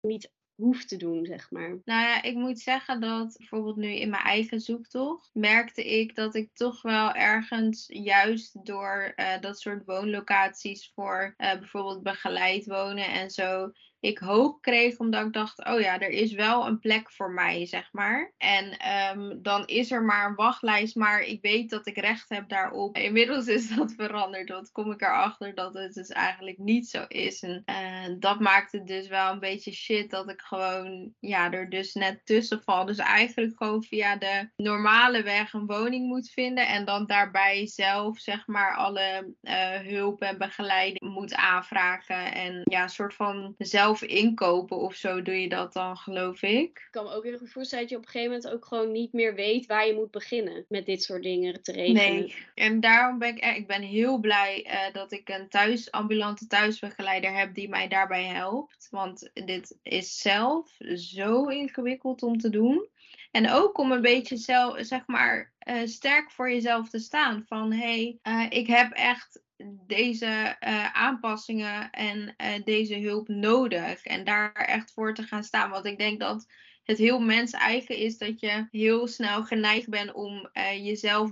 niet 0.00 0.32
hoeft 0.60 0.88
te 0.88 0.96
doen, 0.96 1.26
zeg 1.26 1.50
maar. 1.50 1.68
Nou 1.84 2.02
ja, 2.02 2.22
ik 2.22 2.34
moet 2.34 2.58
zeggen 2.58 3.00
dat 3.00 3.34
bijvoorbeeld 3.38 3.76
nu 3.76 3.94
in 3.94 4.10
mijn 4.10 4.22
eigen 4.22 4.60
zoektocht 4.60 5.30
merkte 5.32 5.98
ik 5.98 6.14
dat 6.14 6.34
ik 6.34 6.50
toch 6.54 6.82
wel 6.82 7.12
ergens 7.12 7.84
juist 7.88 8.66
door 8.66 9.12
uh, 9.16 9.40
dat 9.40 9.60
soort 9.60 9.84
woonlocaties 9.84 10.90
voor 10.94 11.34
uh, 11.36 11.58
bijvoorbeeld 11.58 12.02
begeleid 12.02 12.66
wonen 12.66 13.08
en 13.08 13.30
zo 13.30 13.72
ik 14.00 14.18
hoog 14.18 14.60
kreeg, 14.60 14.98
omdat 14.98 15.26
ik 15.26 15.32
dacht, 15.32 15.64
oh 15.64 15.80
ja, 15.80 16.00
er 16.00 16.10
is 16.10 16.32
wel 16.32 16.66
een 16.66 16.78
plek 16.78 17.12
voor 17.12 17.30
mij, 17.30 17.66
zeg 17.66 17.88
maar. 17.92 18.32
En 18.38 18.78
ehm, 18.78 19.42
dan 19.42 19.66
is 19.66 19.90
er 19.90 20.02
maar 20.02 20.28
een 20.28 20.34
wachtlijst, 20.34 20.96
maar 20.96 21.20
ik 21.20 21.42
weet 21.42 21.70
dat 21.70 21.86
ik 21.86 21.98
recht 21.98 22.28
heb 22.28 22.48
daarop. 22.48 22.96
Inmiddels 23.10 23.46
is 23.46 23.74
dat 23.76 23.92
veranderd, 23.96 24.48
want 24.48 24.72
kom 24.72 24.92
ik 24.92 25.00
erachter 25.00 25.54
dat 25.54 25.74
het 25.74 25.94
dus 25.94 26.08
eigenlijk 26.08 26.58
niet 26.58 26.88
zo 26.88 27.04
is. 27.08 27.42
En 27.42 27.62
uh, 27.66 28.16
dat 28.18 28.40
maakt 28.40 28.72
het 28.72 28.86
dus 28.86 29.08
wel 29.08 29.32
een 29.32 29.40
beetje 29.40 29.72
shit 29.72 30.10
dat 30.10 30.30
ik 30.30 30.40
gewoon, 30.40 31.14
ja, 31.18 31.52
er 31.52 31.70
dus 31.70 31.94
net 31.94 32.20
tussen 32.26 32.62
val. 32.62 32.84
Dus 32.84 32.98
eigenlijk 32.98 33.52
gewoon 33.56 33.82
via 33.82 34.16
de 34.16 34.48
normale 34.56 35.22
weg 35.22 35.52
een 35.52 35.66
woning 35.66 36.06
moet 36.06 36.30
vinden 36.30 36.68
en 36.68 36.84
dan 36.84 37.06
daarbij 37.06 37.66
zelf, 37.66 38.18
zeg 38.18 38.46
maar, 38.46 38.76
alle 38.76 39.34
uh, 39.42 39.78
hulp 39.78 40.20
en 40.20 40.38
begeleiding 40.38 41.14
moet 41.14 41.34
aanvragen. 41.34 42.32
En 42.34 42.60
ja, 42.64 42.82
een 42.82 42.88
soort 42.88 43.14
van 43.14 43.54
zelf 43.58 43.89
inkopen 43.98 44.76
of 44.76 44.94
zo 44.94 45.22
doe 45.22 45.40
je 45.40 45.48
dat 45.48 45.72
dan, 45.72 45.96
geloof 45.96 46.42
ik. 46.42 46.78
Ik 46.78 46.88
kan 46.90 47.04
me 47.04 47.12
ook 47.12 47.24
heel 47.24 47.38
goed 47.38 47.50
voorstellen 47.50 47.84
dat 47.84 47.92
je 47.92 47.98
op 47.98 48.04
een 48.04 48.10
gegeven 48.10 48.34
moment 48.34 48.54
ook 48.54 48.64
gewoon 48.64 48.92
niet 48.92 49.12
meer 49.12 49.34
weet 49.34 49.66
waar 49.66 49.86
je 49.86 49.94
moet 49.94 50.10
beginnen 50.10 50.64
met 50.68 50.86
dit 50.86 51.02
soort 51.02 51.22
dingen 51.22 51.62
te 51.62 51.72
regelen. 51.72 52.14
Nee, 52.14 52.34
en 52.54 52.80
daarom 52.80 53.18
ben 53.18 53.36
ik, 53.36 53.56
ik 53.56 53.66
ben 53.66 53.82
heel 53.82 54.18
blij 54.18 54.66
uh, 54.66 54.92
dat 54.92 55.12
ik 55.12 55.28
een 55.28 55.48
thuis, 55.48 55.90
ambulante 55.90 56.46
thuisbegeleider 56.46 57.34
heb 57.36 57.54
die 57.54 57.68
mij 57.68 57.88
daarbij 57.88 58.24
helpt. 58.24 58.88
Want 58.90 59.30
dit 59.32 59.78
is 59.82 60.18
zelf 60.18 60.76
zo 60.94 61.44
ingewikkeld 61.44 62.22
om 62.22 62.38
te 62.38 62.50
doen. 62.50 62.88
En 63.30 63.50
ook 63.50 63.78
om 63.78 63.92
een 63.92 64.00
beetje 64.00 64.36
zelf, 64.36 64.78
zeg 64.80 65.06
maar, 65.06 65.52
uh, 65.68 65.76
sterk 65.84 66.30
voor 66.30 66.50
jezelf 66.50 66.88
te 66.88 66.98
staan. 66.98 67.44
Van 67.46 67.72
hé, 67.72 68.18
hey, 68.22 68.48
uh, 68.50 68.58
ik 68.58 68.66
heb 68.66 68.92
echt 68.92 69.42
deze 69.86 70.56
uh, 70.60 70.92
aanpassingen 70.92 71.90
en 71.90 72.34
deze 72.64 72.98
hulp 72.98 73.28
nodig. 73.28 74.04
En 74.04 74.24
daar 74.24 74.52
echt 74.52 74.92
voor 74.92 75.14
te 75.14 75.22
gaan 75.22 75.44
staan. 75.44 75.70
Want 75.70 75.84
ik 75.84 75.98
denk 75.98 76.20
dat 76.20 76.46
het 76.82 76.98
heel 76.98 77.20
mens 77.20 77.52
eigen 77.52 77.96
is 77.96 78.18
dat 78.18 78.40
je 78.40 78.66
heel 78.70 79.06
snel 79.06 79.44
geneigd 79.44 79.88
bent 79.88 80.12
om 80.12 80.48
jezelf 80.82 81.30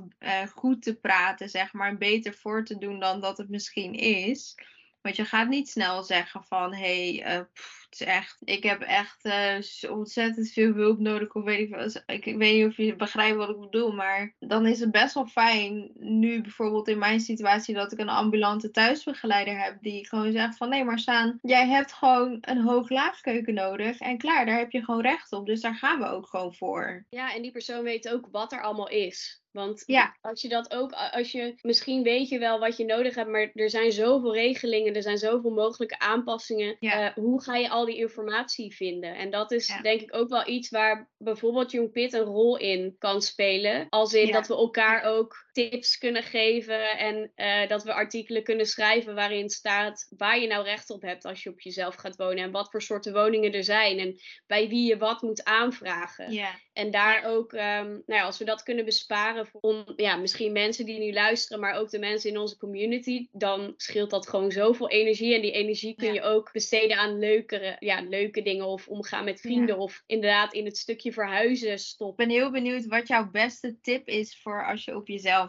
goed 0.54 0.82
te 0.82 0.94
praten, 0.94 1.48
zeg 1.48 1.72
maar, 1.72 1.96
beter 1.96 2.34
voor 2.34 2.64
te 2.64 2.78
doen 2.78 3.00
dan 3.00 3.20
dat 3.20 3.38
het 3.38 3.48
misschien 3.48 3.94
is. 3.94 4.54
Want 5.00 5.16
je 5.16 5.24
gaat 5.24 5.48
niet 5.48 5.68
snel 5.68 6.02
zeggen 6.02 6.44
van 6.44 6.74
hé, 6.74 7.16
hey, 7.18 7.46
het 7.90 8.00
is 8.00 8.06
echt, 8.06 8.36
ik 8.44 8.62
heb 8.62 8.80
echt 8.80 9.24
uh, 9.24 9.90
ontzettend 9.90 10.50
veel 10.50 10.72
hulp 10.72 10.98
nodig. 10.98 11.34
Of 11.34 11.44
weet 11.44 11.58
ik, 11.58 12.02
ik, 12.06 12.26
ik 12.26 12.36
weet 12.36 12.54
niet 12.54 12.66
of 12.66 12.76
je 12.76 12.96
begrijpt 12.96 13.36
wat 13.36 13.48
ik 13.48 13.60
bedoel. 13.60 13.92
Maar 13.92 14.34
dan 14.38 14.66
is 14.66 14.80
het 14.80 14.90
best 14.90 15.14
wel 15.14 15.26
fijn, 15.26 15.90
nu 15.94 16.40
bijvoorbeeld 16.40 16.88
in 16.88 16.98
mijn 16.98 17.20
situatie, 17.20 17.74
dat 17.74 17.92
ik 17.92 17.98
een 17.98 18.08
ambulante 18.08 18.70
thuisbegeleider 18.70 19.62
heb. 19.62 19.76
Die 19.80 20.08
gewoon 20.08 20.32
zegt 20.32 20.56
van 20.56 20.68
nee, 20.68 20.84
maar 20.84 20.98
staan, 20.98 21.38
jij 21.42 21.68
hebt 21.68 21.92
gewoon 21.92 22.38
een 22.40 22.60
hoog-laagkeuken 22.60 23.54
nodig. 23.54 23.98
En 23.98 24.18
klaar, 24.18 24.46
daar 24.46 24.58
heb 24.58 24.70
je 24.70 24.84
gewoon 24.84 25.02
recht 25.02 25.32
op. 25.32 25.46
Dus 25.46 25.60
daar 25.60 25.74
gaan 25.74 25.98
we 25.98 26.06
ook 26.06 26.26
gewoon 26.26 26.54
voor. 26.54 27.06
Ja, 27.08 27.34
en 27.34 27.42
die 27.42 27.52
persoon 27.52 27.82
weet 27.82 28.08
ook 28.08 28.28
wat 28.30 28.52
er 28.52 28.62
allemaal 28.62 28.88
is. 28.88 29.42
Want 29.58 29.82
ja. 29.86 30.16
als 30.20 30.42
je 30.42 30.48
dat 30.48 30.74
ook, 30.74 30.92
als 30.92 31.32
je 31.32 31.58
misschien 31.62 32.02
weet 32.02 32.28
je 32.28 32.38
wel 32.38 32.58
wat 32.58 32.76
je 32.76 32.84
nodig 32.84 33.14
hebt, 33.14 33.30
maar 33.30 33.50
er 33.54 33.70
zijn 33.70 33.92
zoveel 33.92 34.34
regelingen, 34.34 34.94
er 34.94 35.02
zijn 35.02 35.18
zoveel 35.18 35.50
mogelijke 35.50 35.98
aanpassingen. 35.98 36.76
Ja. 36.80 37.08
Uh, 37.08 37.24
hoe 37.24 37.42
ga 37.42 37.56
je 37.56 37.70
al 37.78 37.84
die 37.84 37.96
informatie 37.96 38.74
vinden? 38.74 39.16
En 39.16 39.30
dat 39.30 39.52
is 39.52 39.66
ja. 39.66 39.80
denk 39.80 40.00
ik 40.00 40.14
ook 40.14 40.28
wel 40.28 40.48
iets 40.48 40.70
waar 40.70 41.08
bijvoorbeeld 41.18 41.70
Jong 41.70 41.92
Pit 41.92 42.12
een 42.12 42.24
rol 42.24 42.56
in 42.56 42.96
kan 42.98 43.22
spelen. 43.22 43.86
Als 43.88 44.12
in 44.12 44.32
dat 44.32 44.46
we 44.46 44.54
elkaar 44.54 45.02
ook 45.02 45.47
tips 45.58 45.98
kunnen 45.98 46.22
geven 46.22 46.98
en 46.98 47.32
uh, 47.36 47.68
dat 47.68 47.84
we 47.84 47.92
artikelen 47.92 48.42
kunnen 48.42 48.66
schrijven 48.66 49.14
waarin 49.14 49.50
staat 49.50 50.06
waar 50.16 50.38
je 50.38 50.46
nou 50.46 50.64
recht 50.64 50.90
op 50.90 51.02
hebt 51.02 51.24
als 51.24 51.42
je 51.42 51.50
op 51.50 51.60
jezelf 51.60 51.94
gaat 51.94 52.16
wonen 52.16 52.44
en 52.44 52.50
wat 52.50 52.70
voor 52.70 52.82
soorten 52.82 53.12
woningen 53.12 53.52
er 53.52 53.64
zijn 53.64 53.98
en 53.98 54.20
bij 54.46 54.68
wie 54.68 54.88
je 54.88 54.98
wat 54.98 55.22
moet 55.22 55.44
aanvragen. 55.44 56.32
En 56.72 56.90
daar 56.90 57.24
ook, 57.24 57.52
um, 57.52 57.58
nou 57.60 58.02
ja, 58.06 58.22
als 58.22 58.38
we 58.38 58.44
dat 58.44 58.62
kunnen 58.62 58.84
besparen 58.84 59.46
voor 59.46 59.92
ja, 59.96 60.16
misschien 60.16 60.52
mensen 60.52 60.84
die 60.84 60.98
nu 60.98 61.12
luisteren, 61.12 61.60
maar 61.60 61.74
ook 61.74 61.90
de 61.90 61.98
mensen 61.98 62.30
in 62.30 62.38
onze 62.38 62.56
community, 62.56 63.28
dan 63.32 63.74
scheelt 63.76 64.10
dat 64.10 64.28
gewoon 64.28 64.50
zoveel 64.50 64.88
energie. 64.88 65.34
En 65.34 65.40
die 65.40 65.52
energie 65.52 65.94
kun 65.94 66.12
je 66.12 66.22
ook 66.22 66.52
besteden 66.52 66.96
aan 66.96 67.18
leukere, 67.18 67.76
ja, 67.78 68.00
leuke 68.00 68.42
dingen 68.42 68.66
of 68.66 68.88
omgaan 68.88 69.24
met 69.24 69.40
vrienden 69.40 69.78
of 69.78 70.02
inderdaad 70.06 70.52
in 70.52 70.64
het 70.64 70.76
stukje 70.76 71.12
verhuizen 71.12 71.78
stoppen. 71.78 72.24
Ik 72.24 72.30
ben 72.30 72.40
heel 72.40 72.50
benieuwd 72.50 72.86
wat 72.86 73.08
jouw 73.08 73.30
beste 73.30 73.80
tip 73.80 74.08
is 74.08 74.40
voor 74.42 74.66
als 74.66 74.84
je 74.84 74.96
op 74.96 75.08
jezelf 75.08 75.47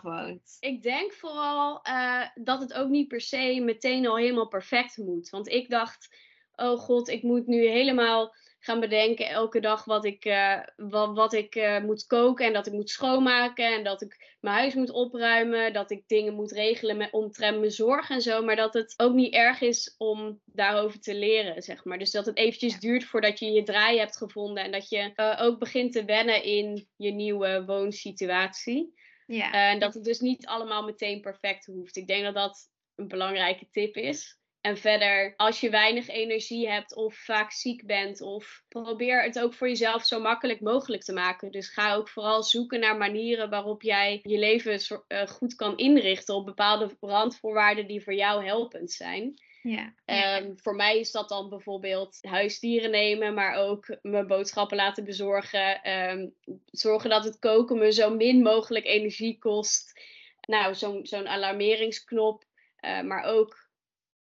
Ik 0.60 0.82
denk 0.82 1.14
vooral 1.14 1.88
uh, 1.88 2.26
dat 2.36 2.60
het 2.60 2.74
ook 2.74 2.90
niet 2.90 3.08
per 3.08 3.22
se 3.22 3.62
meteen 3.64 4.08
al 4.08 4.18
helemaal 4.18 4.48
perfect 4.48 4.98
moet. 4.98 5.30
Want 5.30 5.48
ik 5.48 5.70
dacht, 5.70 6.16
oh 6.56 6.80
god, 6.80 7.08
ik 7.08 7.24
moet 7.24 7.48
nu 7.48 7.68
helemaal 7.68 8.34
gaan 8.60 8.80
bedenken 8.80 9.30
elke 9.30 9.60
dag 9.60 9.86
wat 9.86 10.06
ik, 10.06 10.26
uh, 10.26 10.60
wat, 10.76 11.16
wat 11.16 11.34
ik 11.34 11.56
uh, 11.56 11.80
moet 11.80 12.06
koken 12.06 12.46
en 12.46 12.54
dat 12.54 12.68
ik 12.68 12.74
moet 12.74 12.90
schoonmaken 12.90 13.74
en 13.74 13.84
dat 13.84 14.02
ik 14.02 14.36
mijn 14.40 14.56
huis 14.56 14.74
moet 14.74 14.92
opruimen, 14.92 15.74
dat 15.74 15.92
ik 15.92 16.08
dingen 16.08 16.34
moet 16.34 16.52
regelen 16.52 16.98
met 16.98 17.12
omtrent 17.12 17.60
mijn 17.60 17.72
zorg 17.72 18.10
en 18.10 18.22
zo, 18.22 18.44
maar 18.44 18.56
dat 18.56 18.74
het 18.74 18.94
ook 18.98 19.14
niet 19.14 19.34
erg 19.34 19.62
is 19.62 19.96
om 19.98 20.42
daarover 20.46 21.00
te 21.00 21.16
leren, 21.16 21.62
zeg 21.62 21.84
maar. 21.86 21.98
Dus 21.98 22.12
dat 22.12 22.26
het 22.26 22.38
eventjes 22.38 22.80
duurt 22.80 23.04
voordat 23.04 23.40
je 23.40 23.52
je 23.52 23.64
draai 23.64 24.00
hebt 24.00 24.18
gevonden 24.18 24.64
en 24.64 24.72
dat 24.72 24.90
je 24.90 25.12
uh, 25.16 25.40
ook 25.42 25.60
begint 25.60 25.92
te 25.92 26.06
wennen 26.06 26.44
in 26.44 26.88
je 26.96 27.12
nieuwe 27.12 27.64
woonsituatie. 27.66 28.94
Ja. 29.32 29.52
en 29.52 29.80
dat 29.80 29.94
het 29.94 30.04
dus 30.04 30.20
niet 30.20 30.46
allemaal 30.46 30.84
meteen 30.84 31.22
perfect 31.22 31.66
hoeft. 31.66 31.96
Ik 31.96 32.08
denk 32.08 32.24
dat 32.24 32.34
dat 32.34 32.70
een 32.96 33.08
belangrijke 33.08 33.68
tip 33.72 33.96
is. 33.96 34.38
En 34.62 34.78
verder, 34.78 35.34
als 35.36 35.60
je 35.60 35.70
weinig 35.70 36.08
energie 36.08 36.70
hebt 36.70 36.96
of 36.96 37.16
vaak 37.16 37.52
ziek 37.52 37.86
bent, 37.86 38.22
of 38.22 38.64
probeer 38.68 39.24
het 39.24 39.40
ook 39.40 39.54
voor 39.54 39.68
jezelf 39.68 40.06
zo 40.06 40.20
makkelijk 40.20 40.62
mogelijk 40.62 41.04
te 41.04 41.14
maken. 41.14 41.52
Dus 41.52 41.70
ga 41.70 41.94
ook 41.94 42.10
vooral 42.10 42.44
zoeken 42.44 42.80
naar 42.80 42.98
manieren 42.98 43.50
waarop 43.50 43.82
jij 43.82 44.20
je 44.24 44.38
leven 44.38 45.04
uh, 45.08 45.28
goed 45.28 45.56
kan 45.56 45.78
inrichten 45.78 46.36
op 46.36 46.46
bepaalde 46.46 46.96
randvoorwaarden 47.00 47.88
die 47.88 48.04
voor 48.04 48.14
jou 48.14 48.46
helpend 48.46 48.92
zijn. 48.92 49.34
Ja, 49.62 49.94
um, 50.40 50.60
voor 50.60 50.76
mij 50.76 51.00
is 51.00 51.12
dat 51.12 51.30
dan 51.30 51.50
bijvoorbeeld 51.50 52.18
huisdieren 52.22 52.92
nemen, 52.92 53.34
maar 53.34 53.56
ook 53.56 53.98
mijn 54.02 54.28
boodschappen 54.28 54.78
laten 54.78 55.04
bezorgen. 55.04 55.92
Um, 56.10 56.36
zorgen 56.66 57.10
dat 57.10 57.24
het 57.24 57.40
koken 57.40 57.78
me 57.78 57.92
zo 57.92 58.16
min 58.16 58.42
mogelijk 58.42 58.86
energie 58.86 59.38
kost. 59.38 60.02
Nou, 60.42 60.76
zo'n 60.76 61.06
zo'n 61.06 61.28
alarmeringsknop. 61.28 62.44
Uh, 62.82 63.02
maar 63.02 63.24
ook 63.24 63.70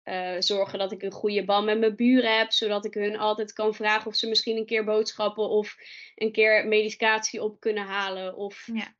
uh, 0.04 0.36
zorgen 0.38 0.78
dat 0.78 0.92
ik 0.92 1.02
een 1.02 1.12
goede 1.12 1.44
band 1.44 1.64
met 1.64 1.78
mijn 1.78 1.96
buren 1.96 2.38
heb, 2.38 2.52
zodat 2.52 2.84
ik 2.84 2.94
hun 2.94 3.18
altijd 3.18 3.52
kan 3.52 3.74
vragen 3.74 4.06
of 4.06 4.16
ze 4.16 4.28
misschien 4.28 4.56
een 4.56 4.66
keer 4.66 4.84
boodschappen 4.84 5.48
of 5.48 5.76
een 6.14 6.32
keer 6.32 6.66
medicatie 6.66 7.42
op 7.42 7.60
kunnen 7.60 7.84
halen 7.84 8.36
of 8.36 8.68
ja. 8.72 8.94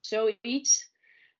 zoiets. 0.00 0.92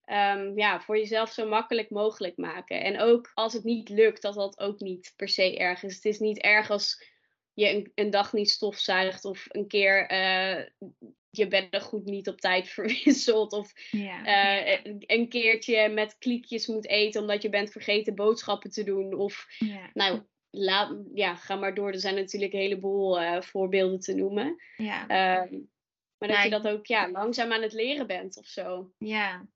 Um, 0.06 0.58
ja, 0.58 0.80
voor 0.80 0.98
jezelf 0.98 1.32
zo 1.32 1.48
makkelijk 1.48 1.90
mogelijk 1.90 2.36
maken. 2.36 2.82
En 2.82 3.00
ook 3.00 3.30
als 3.34 3.52
het 3.52 3.64
niet 3.64 3.88
lukt, 3.88 4.22
dat 4.22 4.34
dat 4.34 4.58
ook 4.58 4.80
niet 4.80 5.12
per 5.16 5.28
se 5.28 5.58
erg 5.58 5.82
is. 5.82 5.94
Het 5.94 6.04
is 6.04 6.18
niet 6.18 6.38
erg 6.38 6.70
als 6.70 7.12
je 7.52 7.68
een, 7.68 7.92
een 7.94 8.10
dag 8.10 8.32
niet 8.32 8.50
stofzuigt 8.50 9.24
of 9.24 9.46
een 9.48 9.66
keer 9.66 10.12
uh, 10.12 10.64
je 11.30 11.48
beddengoed 11.48 12.04
niet 12.04 12.28
op 12.28 12.40
tijd 12.40 12.68
verwisselt. 12.78 13.52
Of 13.52 13.72
ja, 13.90 14.18
uh, 14.20 14.66
ja. 14.66 14.80
een 15.00 15.28
keertje 15.28 15.88
met 15.88 16.18
kliekjes 16.18 16.66
moet 16.66 16.88
eten 16.88 17.20
omdat 17.20 17.42
je 17.42 17.48
bent 17.48 17.70
vergeten 17.70 18.14
boodschappen 18.14 18.70
te 18.70 18.84
doen. 18.84 19.14
Of 19.14 19.46
ja. 19.58 19.90
nou, 19.92 20.22
laat, 20.50 20.96
ja, 21.14 21.34
ga 21.34 21.54
maar 21.54 21.74
door. 21.74 21.92
Er 21.92 22.00
zijn 22.00 22.14
natuurlijk 22.14 22.52
een 22.52 22.60
heleboel 22.60 23.22
uh, 23.22 23.40
voorbeelden 23.40 24.00
te 24.00 24.14
noemen. 24.14 24.56
Ja. 24.76 25.02
Uh, 25.02 25.50
maar 26.18 26.28
dat 26.28 26.36
nee. 26.36 26.44
je 26.44 26.62
dat 26.62 26.68
ook 26.68 26.86
ja, 26.86 27.10
langzaam 27.10 27.52
aan 27.52 27.62
het 27.62 27.72
leren 27.72 28.06
bent 28.06 28.38
of 28.38 28.46
zo. 28.46 28.92
Ja. 28.98 29.46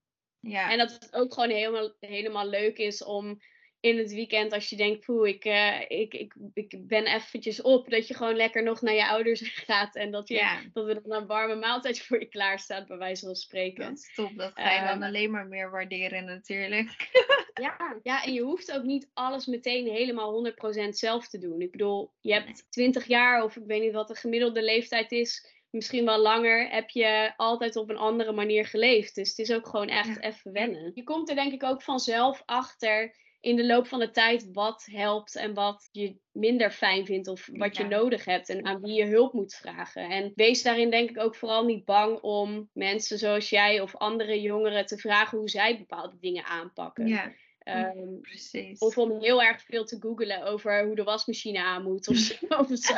Ja. 0.40 0.70
En 0.70 0.78
dat 0.78 0.92
het 0.92 1.14
ook 1.14 1.34
gewoon 1.34 1.50
helemaal, 1.50 1.92
helemaal 2.00 2.48
leuk 2.48 2.78
is 2.78 3.04
om 3.04 3.40
in 3.80 3.98
het 3.98 4.12
weekend 4.12 4.52
als 4.52 4.68
je 4.68 4.76
denkt, 4.76 5.04
poeh, 5.04 5.28
ik, 5.28 5.44
uh, 5.44 5.80
ik, 5.80 6.14
ik, 6.14 6.34
ik 6.54 6.86
ben 6.86 7.06
eventjes 7.06 7.62
op, 7.62 7.90
dat 7.90 8.08
je 8.08 8.14
gewoon 8.14 8.36
lekker 8.36 8.62
nog 8.62 8.80
naar 8.80 8.94
je 8.94 9.08
ouders 9.08 9.40
gaat 9.66 9.96
en 9.96 10.10
dat, 10.10 10.28
je, 10.28 10.34
ja. 10.34 10.60
dat 10.72 10.88
er 10.88 11.02
dan 11.02 11.12
een 11.12 11.26
warme 11.26 11.54
maaltijd 11.54 12.00
voor 12.06 12.18
je 12.18 12.28
klaar 12.28 12.58
staat, 12.58 12.86
bij 12.86 12.96
wijze 12.96 13.26
van 13.26 13.34
spreken. 13.34 13.84
Dat 13.84 13.98
is 13.98 14.14
top, 14.14 14.36
dat 14.36 14.52
ga 14.54 14.72
je 14.72 14.86
dan 14.86 14.96
um, 14.96 15.02
alleen 15.02 15.30
maar 15.30 15.46
meer 15.46 15.70
waarderen 15.70 16.24
natuurlijk. 16.24 17.08
ja, 17.54 17.98
ja, 18.02 18.24
en 18.24 18.32
je 18.32 18.42
hoeft 18.42 18.72
ook 18.72 18.84
niet 18.84 19.10
alles 19.14 19.46
meteen 19.46 19.86
helemaal 19.86 20.52
100% 20.86 20.88
zelf 20.88 21.28
te 21.28 21.38
doen. 21.38 21.60
Ik 21.60 21.70
bedoel, 21.70 22.12
je 22.20 22.32
hebt 22.32 22.66
20 22.70 23.06
jaar 23.06 23.44
of 23.44 23.56
ik 23.56 23.66
weet 23.66 23.82
niet 23.82 23.92
wat 23.92 24.08
de 24.08 24.14
gemiddelde 24.14 24.62
leeftijd 24.62 25.12
is, 25.12 25.57
misschien 25.70 26.04
wel 26.04 26.18
langer, 26.18 26.70
heb 26.70 26.90
je 26.90 27.32
altijd 27.36 27.76
op 27.76 27.90
een 27.90 27.96
andere 27.96 28.32
manier 28.32 28.66
geleefd. 28.66 29.14
Dus 29.14 29.28
het 29.28 29.38
is 29.38 29.52
ook 29.52 29.66
gewoon 29.66 29.88
echt 29.88 30.14
ja. 30.14 30.20
even 30.20 30.52
wennen. 30.52 30.90
Je 30.94 31.02
komt 31.02 31.28
er 31.28 31.34
denk 31.34 31.52
ik 31.52 31.62
ook 31.62 31.82
vanzelf 31.82 32.42
achter 32.44 33.16
in 33.40 33.56
de 33.56 33.66
loop 33.66 33.86
van 33.86 33.98
de 33.98 34.10
tijd 34.10 34.48
wat 34.52 34.86
helpt 34.90 35.36
en 35.36 35.54
wat 35.54 35.88
je 35.92 36.16
minder 36.32 36.70
fijn 36.70 37.06
vindt 37.06 37.28
of 37.28 37.48
wat 37.52 37.76
ja. 37.76 37.82
je 37.82 37.88
nodig 37.88 38.24
hebt 38.24 38.48
en 38.48 38.64
aan 38.64 38.80
wie 38.80 38.94
je 38.94 39.04
hulp 39.04 39.32
moet 39.32 39.54
vragen. 39.54 40.10
En 40.10 40.32
wees 40.34 40.62
daarin 40.62 40.90
denk 40.90 41.10
ik 41.10 41.20
ook 41.20 41.34
vooral 41.34 41.64
niet 41.64 41.84
bang 41.84 42.20
om 42.20 42.70
mensen 42.72 43.18
zoals 43.18 43.50
jij 43.50 43.80
of 43.80 43.96
andere 43.96 44.40
jongeren 44.40 44.86
te 44.86 44.98
vragen 44.98 45.38
hoe 45.38 45.48
zij 45.48 45.78
bepaalde 45.78 46.16
dingen 46.20 46.44
aanpakken. 46.44 47.06
Ja. 47.06 47.32
Ehm, 47.74 48.20
Precies. 48.20 48.78
of 48.78 48.98
om 48.98 49.20
heel 49.20 49.42
erg 49.42 49.62
veel 49.62 49.84
te 49.84 49.96
googlen 50.00 50.44
over 50.44 50.84
hoe 50.84 50.94
de 50.94 51.02
wasmachine 51.04 51.62
aan 51.62 51.82
moet 51.82 52.08
of 52.08 52.16
zo. 52.26 52.34
of 52.48 52.68
zo. 52.72 52.94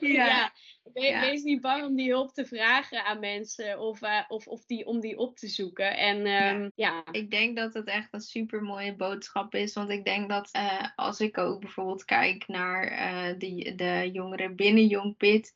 Ja. 0.00 0.26
ja. 0.26 0.52
We- 0.94 1.00
Ja. 1.00 1.20
Wees 1.20 1.42
niet 1.42 1.60
bang 1.60 1.84
om 1.86 1.96
die 1.96 2.08
hulp 2.10 2.32
te 2.32 2.46
vragen 2.46 3.04
aan 3.04 3.20
mensen 3.20 3.80
of, 3.80 4.02
eh, 4.02 4.20
of, 4.28 4.46
of 4.46 4.64
die, 4.66 4.86
om 4.86 5.00
die 5.00 5.18
op 5.18 5.36
te 5.36 5.46
zoeken. 5.48 5.96
En 5.96 6.26
ehm, 6.26 6.68
ja. 6.74 7.04
Ik 7.10 7.30
denk 7.30 7.56
dat 7.56 7.74
het 7.74 7.86
echt 7.86 8.08
een 8.10 8.20
super 8.20 8.62
mooie 8.62 8.94
boodschap 8.94 9.54
is. 9.54 9.74
Want 9.74 9.90
ik 9.90 10.04
denk 10.04 10.28
dat 10.28 10.48
eh, 10.52 10.84
als 10.96 11.20
ik 11.20 11.38
ook 11.38 11.60
bijvoorbeeld 11.60 12.04
kijk 12.04 12.44
naar 12.48 12.84
eh, 12.88 13.38
die, 13.38 13.74
de 13.74 14.08
jongeren 14.12 14.56
binnen 14.56 14.86
Jong 14.86 15.16
Pit. 15.16 15.54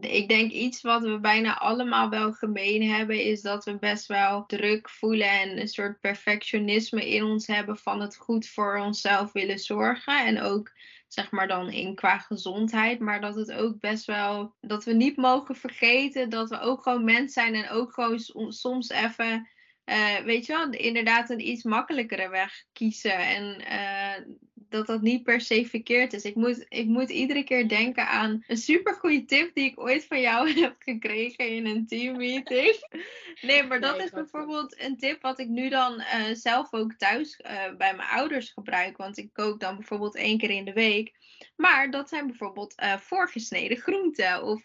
Ik 0.00 0.28
denk 0.28 0.50
iets 0.50 0.80
wat 0.80 1.02
we 1.02 1.20
bijna 1.20 1.58
allemaal 1.58 2.08
wel 2.08 2.32
gemeen 2.32 2.90
hebben, 2.90 3.24
is 3.24 3.42
dat 3.42 3.64
we 3.64 3.78
best 3.78 4.06
wel 4.06 4.46
druk 4.46 4.90
voelen 4.90 5.30
en 5.30 5.60
een 5.60 5.68
soort 5.68 6.00
perfectionisme 6.00 7.10
in 7.10 7.24
ons 7.24 7.46
hebben 7.46 7.76
van 7.76 8.00
het 8.00 8.16
goed 8.16 8.48
voor 8.48 8.78
onszelf 8.78 9.32
willen 9.32 9.58
zorgen. 9.58 10.26
En 10.26 10.40
ook 10.40 10.72
zeg 11.08 11.30
maar 11.30 11.48
dan 11.48 11.70
in 11.70 11.94
qua 11.94 12.18
gezondheid, 12.18 12.98
maar 12.98 13.20
dat 13.20 13.34
het 13.34 13.52
ook 13.52 13.80
best 13.80 14.04
wel, 14.04 14.54
dat 14.60 14.84
we 14.84 14.92
niet 14.92 15.16
mogen 15.16 15.56
vergeten 15.56 16.30
dat 16.30 16.48
we 16.48 16.60
ook 16.60 16.82
gewoon 16.82 17.04
mens 17.04 17.32
zijn 17.32 17.54
en 17.54 17.70
ook 17.70 17.92
gewoon 17.92 18.18
som- 18.18 18.50
soms 18.50 18.88
even 18.88 19.50
eh, 19.84 20.18
weet 20.18 20.46
je 20.46 20.52
wel, 20.52 20.70
inderdaad 20.70 21.30
een 21.30 21.48
iets 21.48 21.62
makkelijkere 21.62 22.28
weg 22.28 22.64
kiezen. 22.72 23.18
En 23.18 23.60
eh, 23.60 24.24
dat 24.72 24.86
dat 24.86 25.02
niet 25.02 25.22
per 25.22 25.40
se 25.40 25.66
verkeerd 25.66 26.12
is. 26.12 26.24
Ik 26.24 26.34
moet, 26.34 26.66
ik 26.68 26.86
moet 26.86 27.10
iedere 27.10 27.44
keer 27.44 27.68
denken 27.68 28.08
aan 28.08 28.44
een 28.46 28.56
supergoeie 28.56 29.24
tip 29.24 29.54
die 29.54 29.64
ik 29.64 29.80
ooit 29.80 30.04
van 30.04 30.20
jou 30.20 30.50
heb 30.60 30.74
gekregen 30.78 31.48
in 31.48 31.66
een 31.66 31.86
teammeeting. 31.86 32.76
Nee, 33.40 33.62
maar 33.62 33.80
dat 33.80 33.96
Nee, 33.96 34.04
is 34.04 34.10
bijvoorbeeld 34.10 34.80
een 34.80 34.96
tip 34.96 35.22
wat 35.22 35.38
ik 35.38 35.48
nu 35.48 35.68
dan 35.68 36.00
eh, 36.00 36.24
zelf 36.32 36.72
ook 36.72 36.94
thuis 36.94 37.36
eh, 37.36 37.74
bij 37.76 37.94
mijn 37.96 38.08
ouders 38.08 38.50
gebruik. 38.50 38.96
Want 38.96 39.18
ik 39.18 39.32
kook 39.32 39.60
dan 39.60 39.76
bijvoorbeeld 39.76 40.16
één 40.16 40.38
keer 40.38 40.50
in 40.50 40.64
de 40.64 40.72
week. 40.72 41.12
Maar 41.56 41.90
dat 41.90 42.08
zijn 42.08 42.26
bijvoorbeeld 42.26 42.74
eh, 42.74 42.96
voorgesneden 42.96 43.76
groenten 43.76 44.42
of 44.42 44.62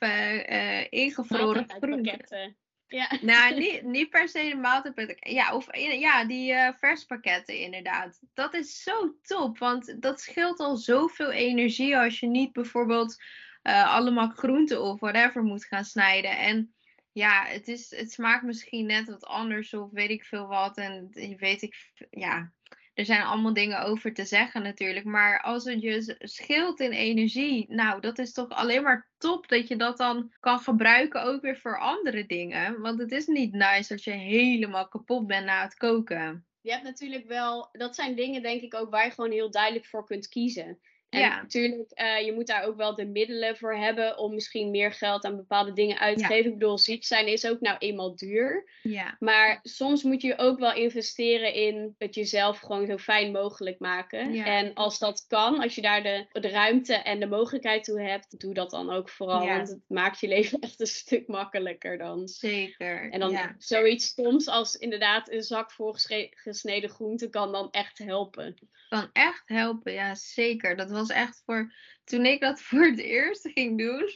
ingevroren 0.89 1.65
groenten. 1.80 2.58
Ja. 2.88 3.17
Nou, 3.21 3.56
niet, 3.60 3.84
niet 3.84 4.10
per 4.10 4.30
se 4.30 4.50
de 4.50 4.56
maaltijdpakketten. 4.56 5.34
Ja, 5.34 5.56
of 5.56 5.78
ja, 5.78 6.26
die 6.26 6.54
eh 6.54 6.73
verspakketten 6.78 7.60
inderdaad. 7.60 8.19
Dat 8.34 8.54
is 8.54 8.84
zo 8.84 9.15
top, 9.21 9.58
want 9.58 10.02
dat 10.02 10.21
scheelt 10.21 10.60
al 10.60 10.76
zoveel 10.76 11.32
energie 11.32 11.97
als 11.97 12.19
je 12.19 12.28
niet 12.28 12.54
bijvoorbeeld 12.54 13.23
eh, 13.62 13.93
allemaal 13.93 14.30
groenten 14.30 14.82
of 14.82 15.00
whatever 15.00 15.43
moet 15.43 15.65
gaan 15.65 15.86
snijden. 15.86 16.38
En 16.38 16.73
ja, 17.12 17.45
het, 17.45 17.67
is, 17.67 17.95
het 17.95 18.12
smaakt 18.12 18.43
misschien 18.43 18.86
net 18.86 19.10
wat 19.10 19.26
anders 19.26 19.73
of 19.73 19.91
weet 19.91 20.10
ik 20.10 20.23
veel 20.23 20.47
wat. 20.47 20.78
En 20.78 21.08
je 21.12 21.36
weet 21.36 21.62
ik, 21.62 21.76
ja, 22.10 22.52
er 22.98 23.06
zijn 23.06 23.22
allemaal 23.22 23.54
dingen 23.54 23.82
over 23.82 24.14
te 24.14 24.26
zeggen 24.26 24.64
natuurlijk. 24.64 25.06
Maar 25.06 25.42
als 25.42 25.64
het 25.64 25.82
je 25.82 26.16
scheelt 26.20 26.80
in 26.80 26.92
energie, 26.92 27.66
nou, 27.70 28.02
dat 28.02 28.20
is 28.20 28.34
toch 28.34 28.50
alleen 28.50 28.84
maar 28.84 29.10
top 29.18 29.48
dat 29.48 29.68
je 29.68 29.76
dat 29.76 29.98
dan 29.98 30.34
kan 30.40 30.60
gebruiken 30.60 31.24
ook 31.24 31.42
weer 31.42 31.58
voor 31.58 31.80
andere 31.80 32.26
dingen. 32.26 32.82
Want 32.82 33.00
het 33.00 33.12
is 33.12 33.28
niet 33.28 33.54
nice 33.54 33.94
als 33.94 34.04
je 34.04 34.12
helemaal 34.12 34.88
kapot 34.88 35.28
bent 35.28 35.46
na 35.46 35.62
het 35.62 35.76
koken. 35.76 36.46
Je 36.62 36.72
hebt 36.72 36.84
natuurlijk 36.84 37.28
wel, 37.28 37.70
dat 37.72 37.96
zijn 37.96 38.16
dingen 38.16 38.42
denk 38.42 38.62
ik 38.62 38.74
ook 38.74 38.90
waar 38.90 39.06
je 39.06 39.12
gewoon 39.12 39.32
heel 39.32 39.52
duidelijk 39.52 39.86
voor 39.86 40.06
kunt 40.06 40.28
kiezen. 40.28 40.80
En 41.10 41.20
Ja. 41.20 41.41
natuurlijk, 41.41 41.91
eh, 41.91 42.26
je 42.26 42.34
moet 42.34 42.48
daar 42.48 42.63
ook 42.65 42.78
wel 42.78 42.96
de 42.96 43.06
middelen 43.06 43.58
voor 43.58 43.76
hebben 43.76 44.17
om 44.17 44.34
misschien 44.34 44.72
meer 44.72 44.91
geld 44.91 45.26
aan 45.26 45.36
bepaalde 45.36 45.74
dingen 45.74 46.00
uit 46.00 46.15
te 46.17 46.22
Ja. 46.24 46.28
geven. 46.30 46.52
Ik 46.52 46.58
bedoel, 46.58 46.78
ziek 46.78 47.06
zijn 47.06 47.28
is 47.28 47.48
ook 47.48 47.60
nou 47.60 47.78
eenmaal 47.78 48.15
duur. 48.15 48.70
Ja. 48.82 49.15
Maar 49.20 49.60
soms 49.63 50.04
moet 50.04 50.22
je 50.22 50.38
ook 50.38 50.60
wel 50.60 50.74
investeren 50.74 51.54
in 51.54 51.96
het 51.98 52.15
jezelf 52.15 52.60
gewoon 52.60 52.86
zo 52.86 52.98
fijn 52.98 53.32
mogelijk 53.32 53.80
maken. 53.80 54.34
Ja. 54.34 54.46
En 54.46 54.74
als 54.74 55.00
dat 55.00 55.26
kan, 55.28 55.60
als 55.62 55.76
je 55.76 55.82
daar 55.82 56.04
de, 56.04 56.26
de 56.32 56.50
ruimte 56.50 56.93
en 56.93 57.20
de 57.20 57.26
mogelijkheid 57.28 57.84
toe 57.84 58.02
hebt, 58.02 58.39
doe 58.39 58.54
dat 58.54 58.70
dan 58.70 58.89
ook 58.91 59.10
vooral. 59.10 59.46
Want 59.48 59.70
het 59.70 59.82
maakt 59.88 60.20
je 60.20 60.28
leven 60.28 60.60
echt 60.67 60.80
een 60.80 60.88
stuk 60.88 61.28
makkelijker 61.28 61.98
dan. 61.98 62.28
Zeker. 62.28 63.12
En 63.12 63.20
dan 63.20 63.56
zoiets 63.58 64.06
stoms 64.06 64.48
als 64.48 64.76
inderdaad 64.76 65.32
een 65.32 65.43
zak 65.43 65.72
voorgesneden 65.72 66.89
groenten 66.89 67.30
kan 67.30 67.52
dan 67.52 67.67
echt 67.72 67.98
helpen. 67.98 68.56
kan 68.89 69.10
echt 69.13 69.43
helpen, 69.46 69.93
ja 69.93 70.15
zeker. 70.15 70.76
Dat 70.78 70.89
was 70.98 71.10
echt 71.10 71.42
voor 71.46 71.74
toen 72.04 72.26
ik 72.26 72.42
dat 72.42 72.62
voor 72.68 72.86
het 72.86 73.00
eerst 73.00 73.48
ging 73.54 73.78
doen. 73.78 74.10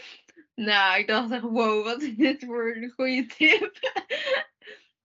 nou, 0.68 0.98
ik 0.98 1.06
dacht 1.06 1.30
echt, 1.32 1.42
wow, 1.42 1.84
wat 1.84 2.02
is 2.02 2.14
dit 2.14 2.44
voor 2.44 2.76
een 2.76 2.90
goede 2.90 3.26
tip. 3.26 3.78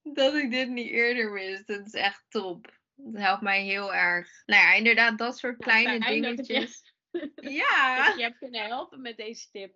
dat 0.19 0.33
ik 0.35 0.51
dit 0.51 0.69
niet 0.69 0.89
eerder 0.89 1.33
wist. 1.33 1.67
Dat 1.67 1.85
is 1.85 1.93
echt 1.93 2.25
top. 2.29 2.79
Dat 2.95 3.21
helpt 3.21 3.41
mij 3.41 3.63
heel 3.63 3.93
erg. 3.93 4.29
Nou 4.45 4.61
ja, 4.61 4.73
inderdaad, 4.73 5.17
dat 5.17 5.37
soort 5.37 5.57
kleine 5.57 6.03
Fijn 6.03 6.21
dat 6.21 6.31
ik 6.31 6.45
je- 6.45 6.53
dingetjes. 6.53 6.93
Ja, 7.35 8.05
dat 8.05 8.15
je 8.17 8.21
hebt 8.23 8.37
kunnen 8.37 8.65
helpen 8.65 9.01
met 9.01 9.17
deze 9.17 9.49
tip. 9.51 9.75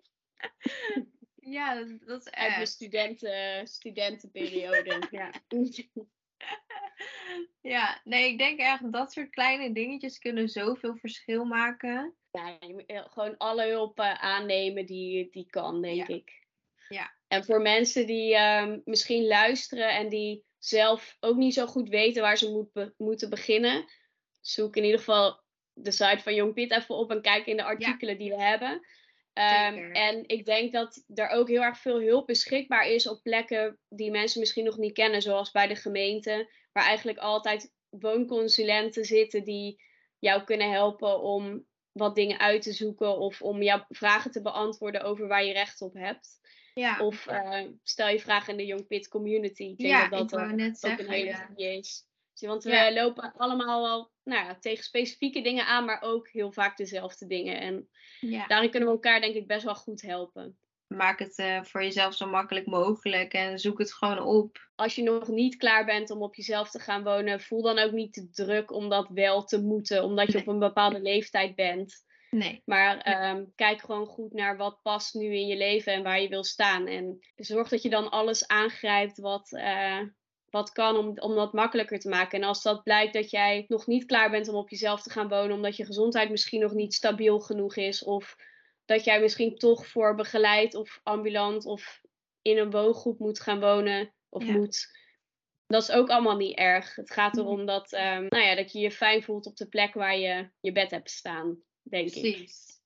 ja, 1.36 1.76
dat, 1.76 1.88
dat 2.00 2.26
is 2.26 2.32
Uit 2.32 2.48
mijn 2.50 2.62
echt. 2.62 2.72
studenten, 2.72 3.68
studentenperiode. 3.68 5.08
ja. 5.12 5.32
Ja, 7.62 8.02
nee, 8.04 8.30
ik 8.32 8.38
denk 8.38 8.60
echt 8.60 8.92
dat 8.92 9.12
soort 9.12 9.30
kleine 9.30 9.72
dingetjes 9.74 10.20
kunnen 10.20 10.50
zoveel 10.50 10.96
verschil 10.96 11.46
maken. 11.46 12.16
ja, 12.32 12.60
eh, 12.60 13.04
gewoon 13.10 13.38
alle 13.38 13.68
hulp 13.68 14.00
eh, 14.00 14.14
aannemen 14.14 14.86
die, 14.86 15.30
die 15.32 15.46
kan, 15.50 15.82
denk 15.82 16.08
Ja. 16.08 16.16
ik. 16.16 16.48
Ja. 16.90 17.14
En 17.28 17.44
voor 17.46 17.62
mensen 17.62 18.08
die 18.08 18.36
ehm, 18.36 18.80
misschien 18.86 19.28
luisteren 19.28 19.90
en 19.90 20.10
die 20.10 20.46
zelf 20.58 21.18
ook 21.20 21.36
niet 21.38 21.54
zo 21.54 21.66
goed 21.66 21.90
weten 21.90 22.22
waar 22.22 22.38
ze 22.38 22.52
moet 22.52 22.72
be- 22.74 22.94
moeten 22.98 23.30
beginnen, 23.30 23.86
zoek 24.40 24.76
in 24.76 24.84
ieder 24.84 25.00
geval 25.00 25.42
de 25.74 25.92
site 25.92 26.20
van 26.20 26.34
Jong 26.36 26.54
Piet 26.54 26.72
even 26.72 26.96
op 26.96 27.12
en 27.12 27.22
kijk 27.22 27.46
in 27.46 27.58
de 27.58 27.64
artikelen 27.64 28.18
die 28.18 28.30
we 28.30 28.42
hebben. 28.42 28.86
Ehm, 29.40 29.92
en 29.92 30.24
ik 30.28 30.46
denk 30.46 30.74
dat 30.74 31.04
er 31.14 31.30
ook 31.30 31.48
heel 31.48 31.62
erg 31.62 31.78
veel 31.78 32.02
hulp 32.02 32.28
beschikbaar 32.28 32.88
is 32.88 33.08
op 33.08 33.24
plekken 33.24 33.80
die 33.90 34.12
mensen 34.12 34.40
misschien 34.40 34.66
nog 34.66 34.78
niet 34.78 34.94
kennen, 34.94 35.22
zoals 35.22 35.52
bij 35.52 35.68
de 35.68 35.76
gemeente, 35.76 36.52
waar 36.72 36.84
eigenlijk 36.84 37.18
altijd 37.18 37.74
woonconsulenten 37.90 39.06
zitten 39.06 39.44
die 39.44 39.84
jou 40.20 40.44
kunnen 40.44 40.72
helpen 40.72 41.22
om 41.22 41.66
wat 41.92 42.16
dingen 42.16 42.40
uit 42.40 42.62
te 42.62 42.72
zoeken 42.72 43.18
of 43.18 43.42
om 43.42 43.62
jouw 43.62 43.86
vragen 43.90 44.32
te 44.32 44.42
beantwoorden 44.42 45.02
over 45.02 45.28
waar 45.28 45.46
je 45.46 45.54
recht 45.54 45.82
op 45.82 45.94
hebt. 45.94 46.40
Ja, 46.74 47.00
Of 47.00 47.28
eh, 47.28 47.66
stel 47.84 48.08
je 48.08 48.20
vragen 48.20 48.52
in 48.52 48.58
de 48.58 48.66
Young 48.66 48.88
Pit 48.88 49.08
community. 49.08 49.64
Ik 49.64 49.78
denk 49.78 49.94
ja 49.94 50.08
dat 50.08 50.22
ik 50.22 50.30
dat 50.30 50.40
wou 50.40 50.52
ook 50.52 50.58
net 50.58 50.68
een 50.70 50.76
zeggen. 50.76 51.10
hele 51.10 51.26
Ja. 51.26 51.46
goede 51.46 51.78
is. 51.78 52.08
Want 52.48 52.64
we 52.64 52.70
Ja. 52.72 52.94
lopen 52.94 53.34
allemaal 53.38 53.82
wel 53.82 54.12
nou 54.24 54.46
ja, 54.46 54.58
tegen 54.60 54.84
specifieke 54.84 55.42
dingen 55.42 55.66
aan, 55.66 55.86
maar 55.86 56.02
ook 56.02 56.30
heel 56.30 56.52
vaak 56.52 56.78
dezelfde 56.78 57.28
dingen. 57.28 57.60
En 57.60 57.90
Ja. 58.20 58.48
daarin 58.48 58.70
kunnen 58.70 58.90
we 58.90 58.94
elkaar 58.96 59.22
denk 59.22 59.36
ik 59.36 59.48
best 59.48 59.64
wel 59.64 59.76
goed 59.76 60.02
helpen. 60.02 60.58
Maak 60.88 61.20
het 61.20 61.38
eh, 61.38 61.64
voor 61.64 61.84
jezelf 61.84 62.16
zo 62.16 62.28
makkelijk 62.28 62.66
mogelijk 62.66 63.34
en 63.34 63.60
zoek 63.60 63.80
het 63.80 63.94
gewoon 63.94 64.20
op. 64.20 64.70
Als 64.76 64.96
je 64.96 65.04
nog 65.04 65.28
niet 65.28 65.56
klaar 65.56 65.86
bent 65.86 66.10
om 66.10 66.22
op 66.22 66.36
jezelf 66.36 66.70
te 66.70 66.80
gaan 66.80 67.04
wonen, 67.04 67.42
voel 67.42 67.62
dan 67.62 67.80
ook 67.80 67.92
niet 67.92 68.14
te 68.14 68.30
druk 68.30 68.72
om 68.72 68.90
dat 68.90 69.08
wel 69.10 69.44
te 69.44 69.62
moeten, 69.62 70.04
omdat 70.04 70.28
je 70.28 70.34
Nee. 70.34 70.42
op 70.42 70.48
een 70.48 70.60
bepaalde 70.60 71.02
leeftijd 71.02 71.56
bent. 71.56 72.08
Nee. 72.30 72.62
Maar 72.66 72.98
ehm, 72.98 73.46
kijk 73.56 73.82
gewoon 73.82 74.06
goed 74.06 74.34
naar 74.34 74.58
wat 74.58 74.80
past 74.82 75.14
nu 75.14 75.26
in 75.36 75.48
je 75.48 75.58
leven 75.58 75.94
en 75.94 76.04
waar 76.04 76.22
je 76.22 76.28
wil 76.30 76.44
staan. 76.44 76.88
En 76.88 77.20
zorg 77.36 77.70
dat 77.70 77.82
je 77.82 77.90
dan 77.90 78.10
alles 78.10 78.48
aangrijpt 78.48 79.18
wat, 79.20 79.52
eh, 79.54 80.00
wat 80.52 80.72
kan 80.72 80.98
om, 80.98 81.20
om 81.20 81.36
dat 81.36 81.54
makkelijker 81.54 82.00
te 82.00 82.10
maken. 82.10 82.42
En 82.42 82.48
als 82.48 82.62
dat 82.62 82.84
blijkt 82.84 83.14
dat 83.14 83.30
jij 83.30 83.66
nog 83.68 83.88
niet 83.88 84.06
klaar 84.06 84.30
bent 84.30 84.48
om 84.48 84.56
op 84.56 84.70
jezelf 84.70 85.02
te 85.02 85.10
gaan 85.10 85.28
wonen, 85.28 85.56
omdat 85.56 85.76
je 85.76 85.86
gezondheid 85.86 86.30
misschien 86.30 86.60
nog 86.62 86.74
niet 86.74 86.94
stabiel 86.94 87.40
genoeg 87.40 87.76
is. 87.76 88.04
Of 88.04 88.36
dat 88.86 89.04
jij 89.04 89.22
misschien 89.22 89.56
toch 89.58 89.88
voor 89.88 90.16
begeleid 90.16 90.76
of 90.76 91.00
ambulant 91.04 91.66
of 91.66 92.02
in 92.42 92.58
een 92.58 92.72
woongroep 92.72 93.20
moet 93.20 93.40
gaan 93.40 93.60
wonen. 93.60 94.14
Of 94.30 94.46
Ja. 94.46 94.52
moet. 94.54 94.98
Dat 95.68 95.82
is 95.82 95.92
ook 95.92 96.10
allemaal 96.10 96.38
niet 96.38 96.58
erg. 96.58 96.96
Het 96.96 97.12
gaat 97.12 97.34
Nee. 97.34 97.44
erom 97.46 97.66
dat, 97.66 97.94
ehm, 97.94 98.26
nou 98.30 98.44
ja, 98.44 98.56
dat 98.56 98.72
je 98.72 98.80
je 98.80 98.92
fijn 98.92 99.24
voelt 99.24 99.46
op 99.46 99.56
de 99.56 99.68
plek 99.68 99.94
waar 99.94 100.18
je 100.18 100.50
je 100.60 100.72
bed 100.72 100.92
hebt 100.92 101.10
staan, 101.10 101.62
denk 101.82 102.08
ik. 102.08 102.22
Precies. 102.22 102.82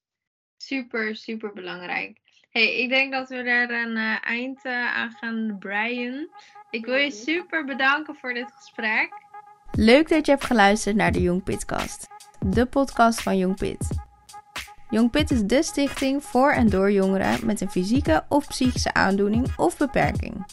Super, 0.58 1.16
super 1.16 1.54
belangrijk. 1.54 2.22
Hey, 2.54 2.82
ik 2.82 2.90
denk 2.90 3.12
dat 3.12 3.30
we 3.30 3.36
er 3.36 3.72
een 3.72 3.98
eh, 3.98 4.16
eind 4.22 4.60
eh, 4.64 4.96
aan 4.96 5.12
gaan 5.20 5.56
breien. 5.60 6.30
Ik 6.70 6.86
wil 6.86 6.96
je 6.96 7.12
super 7.12 7.66
bedanken 7.66 8.16
voor 8.16 8.34
dit 8.34 8.52
gesprek. 8.56 9.10
Leuk 9.72 10.10
dat 10.10 10.26
je 10.26 10.32
hebt 10.32 10.44
geluisterd 10.44 10.96
naar 10.96 11.12
de 11.12 11.22
Jong 11.22 11.44
Pitcast, 11.44 12.08
de 12.40 12.66
podcast 12.66 13.22
van 13.22 13.38
Jong 13.38 13.58
Pit. 13.58 13.88
Jong 14.90 15.12
Pit 15.12 15.32
is 15.32 15.42
de 15.42 15.64
stichting 15.64 16.24
voor 16.24 16.52
en 16.52 16.70
door 16.70 16.92
jongeren 16.92 17.46
met 17.46 17.62
een 17.62 17.70
fysieke 17.70 18.24
of 18.30 18.48
psychische 18.48 18.94
aandoening 18.94 19.48
of 19.58 19.78
beperking. 19.78 20.46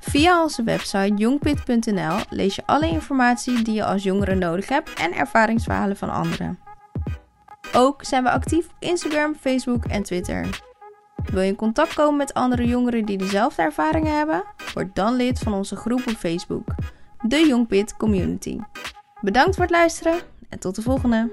Via 0.00 0.42
onze 0.42 0.62
website 0.62 1.14
jongpit.nl 1.14 2.18
lees 2.28 2.56
je 2.56 2.62
alle 2.66 2.88
informatie 2.88 3.62
die 3.62 3.74
je 3.74 3.84
als 3.84 4.02
jongere 4.02 4.34
nodig 4.34 4.68
hebt 4.68 4.92
en 4.92 5.12
ervaringsverhalen 5.12 5.96
van 5.96 6.10
anderen. 6.10 6.58
Ook 7.74 8.04
zijn 8.04 8.22
we 8.22 8.30
actief 8.30 8.66
op 8.66 8.76
Instagram, 8.78 9.34
Facebook 9.34 9.84
en 9.84 10.02
Twitter. 10.02 10.60
Wil 11.24 11.40
je 11.40 11.48
in 11.48 11.56
contact 11.56 11.94
komen 11.94 12.16
met 12.16 12.34
andere 12.34 12.66
jongeren 12.66 13.04
die 13.04 13.18
dezelfde 13.18 13.62
ervaringen 13.62 14.16
hebben? 14.16 14.44
Word 14.74 14.94
dan 14.94 15.14
lid 15.14 15.38
van 15.38 15.52
onze 15.52 15.76
groep 15.76 16.06
op 16.06 16.14
Facebook, 16.14 16.68
de 17.20 17.46
Jongpit 17.46 17.96
Community. 17.96 18.58
Bedankt 19.20 19.54
voor 19.54 19.64
het 19.64 19.72
luisteren 19.72 20.18
en 20.48 20.58
tot 20.58 20.74
de 20.74 20.82
volgende! 20.82 21.30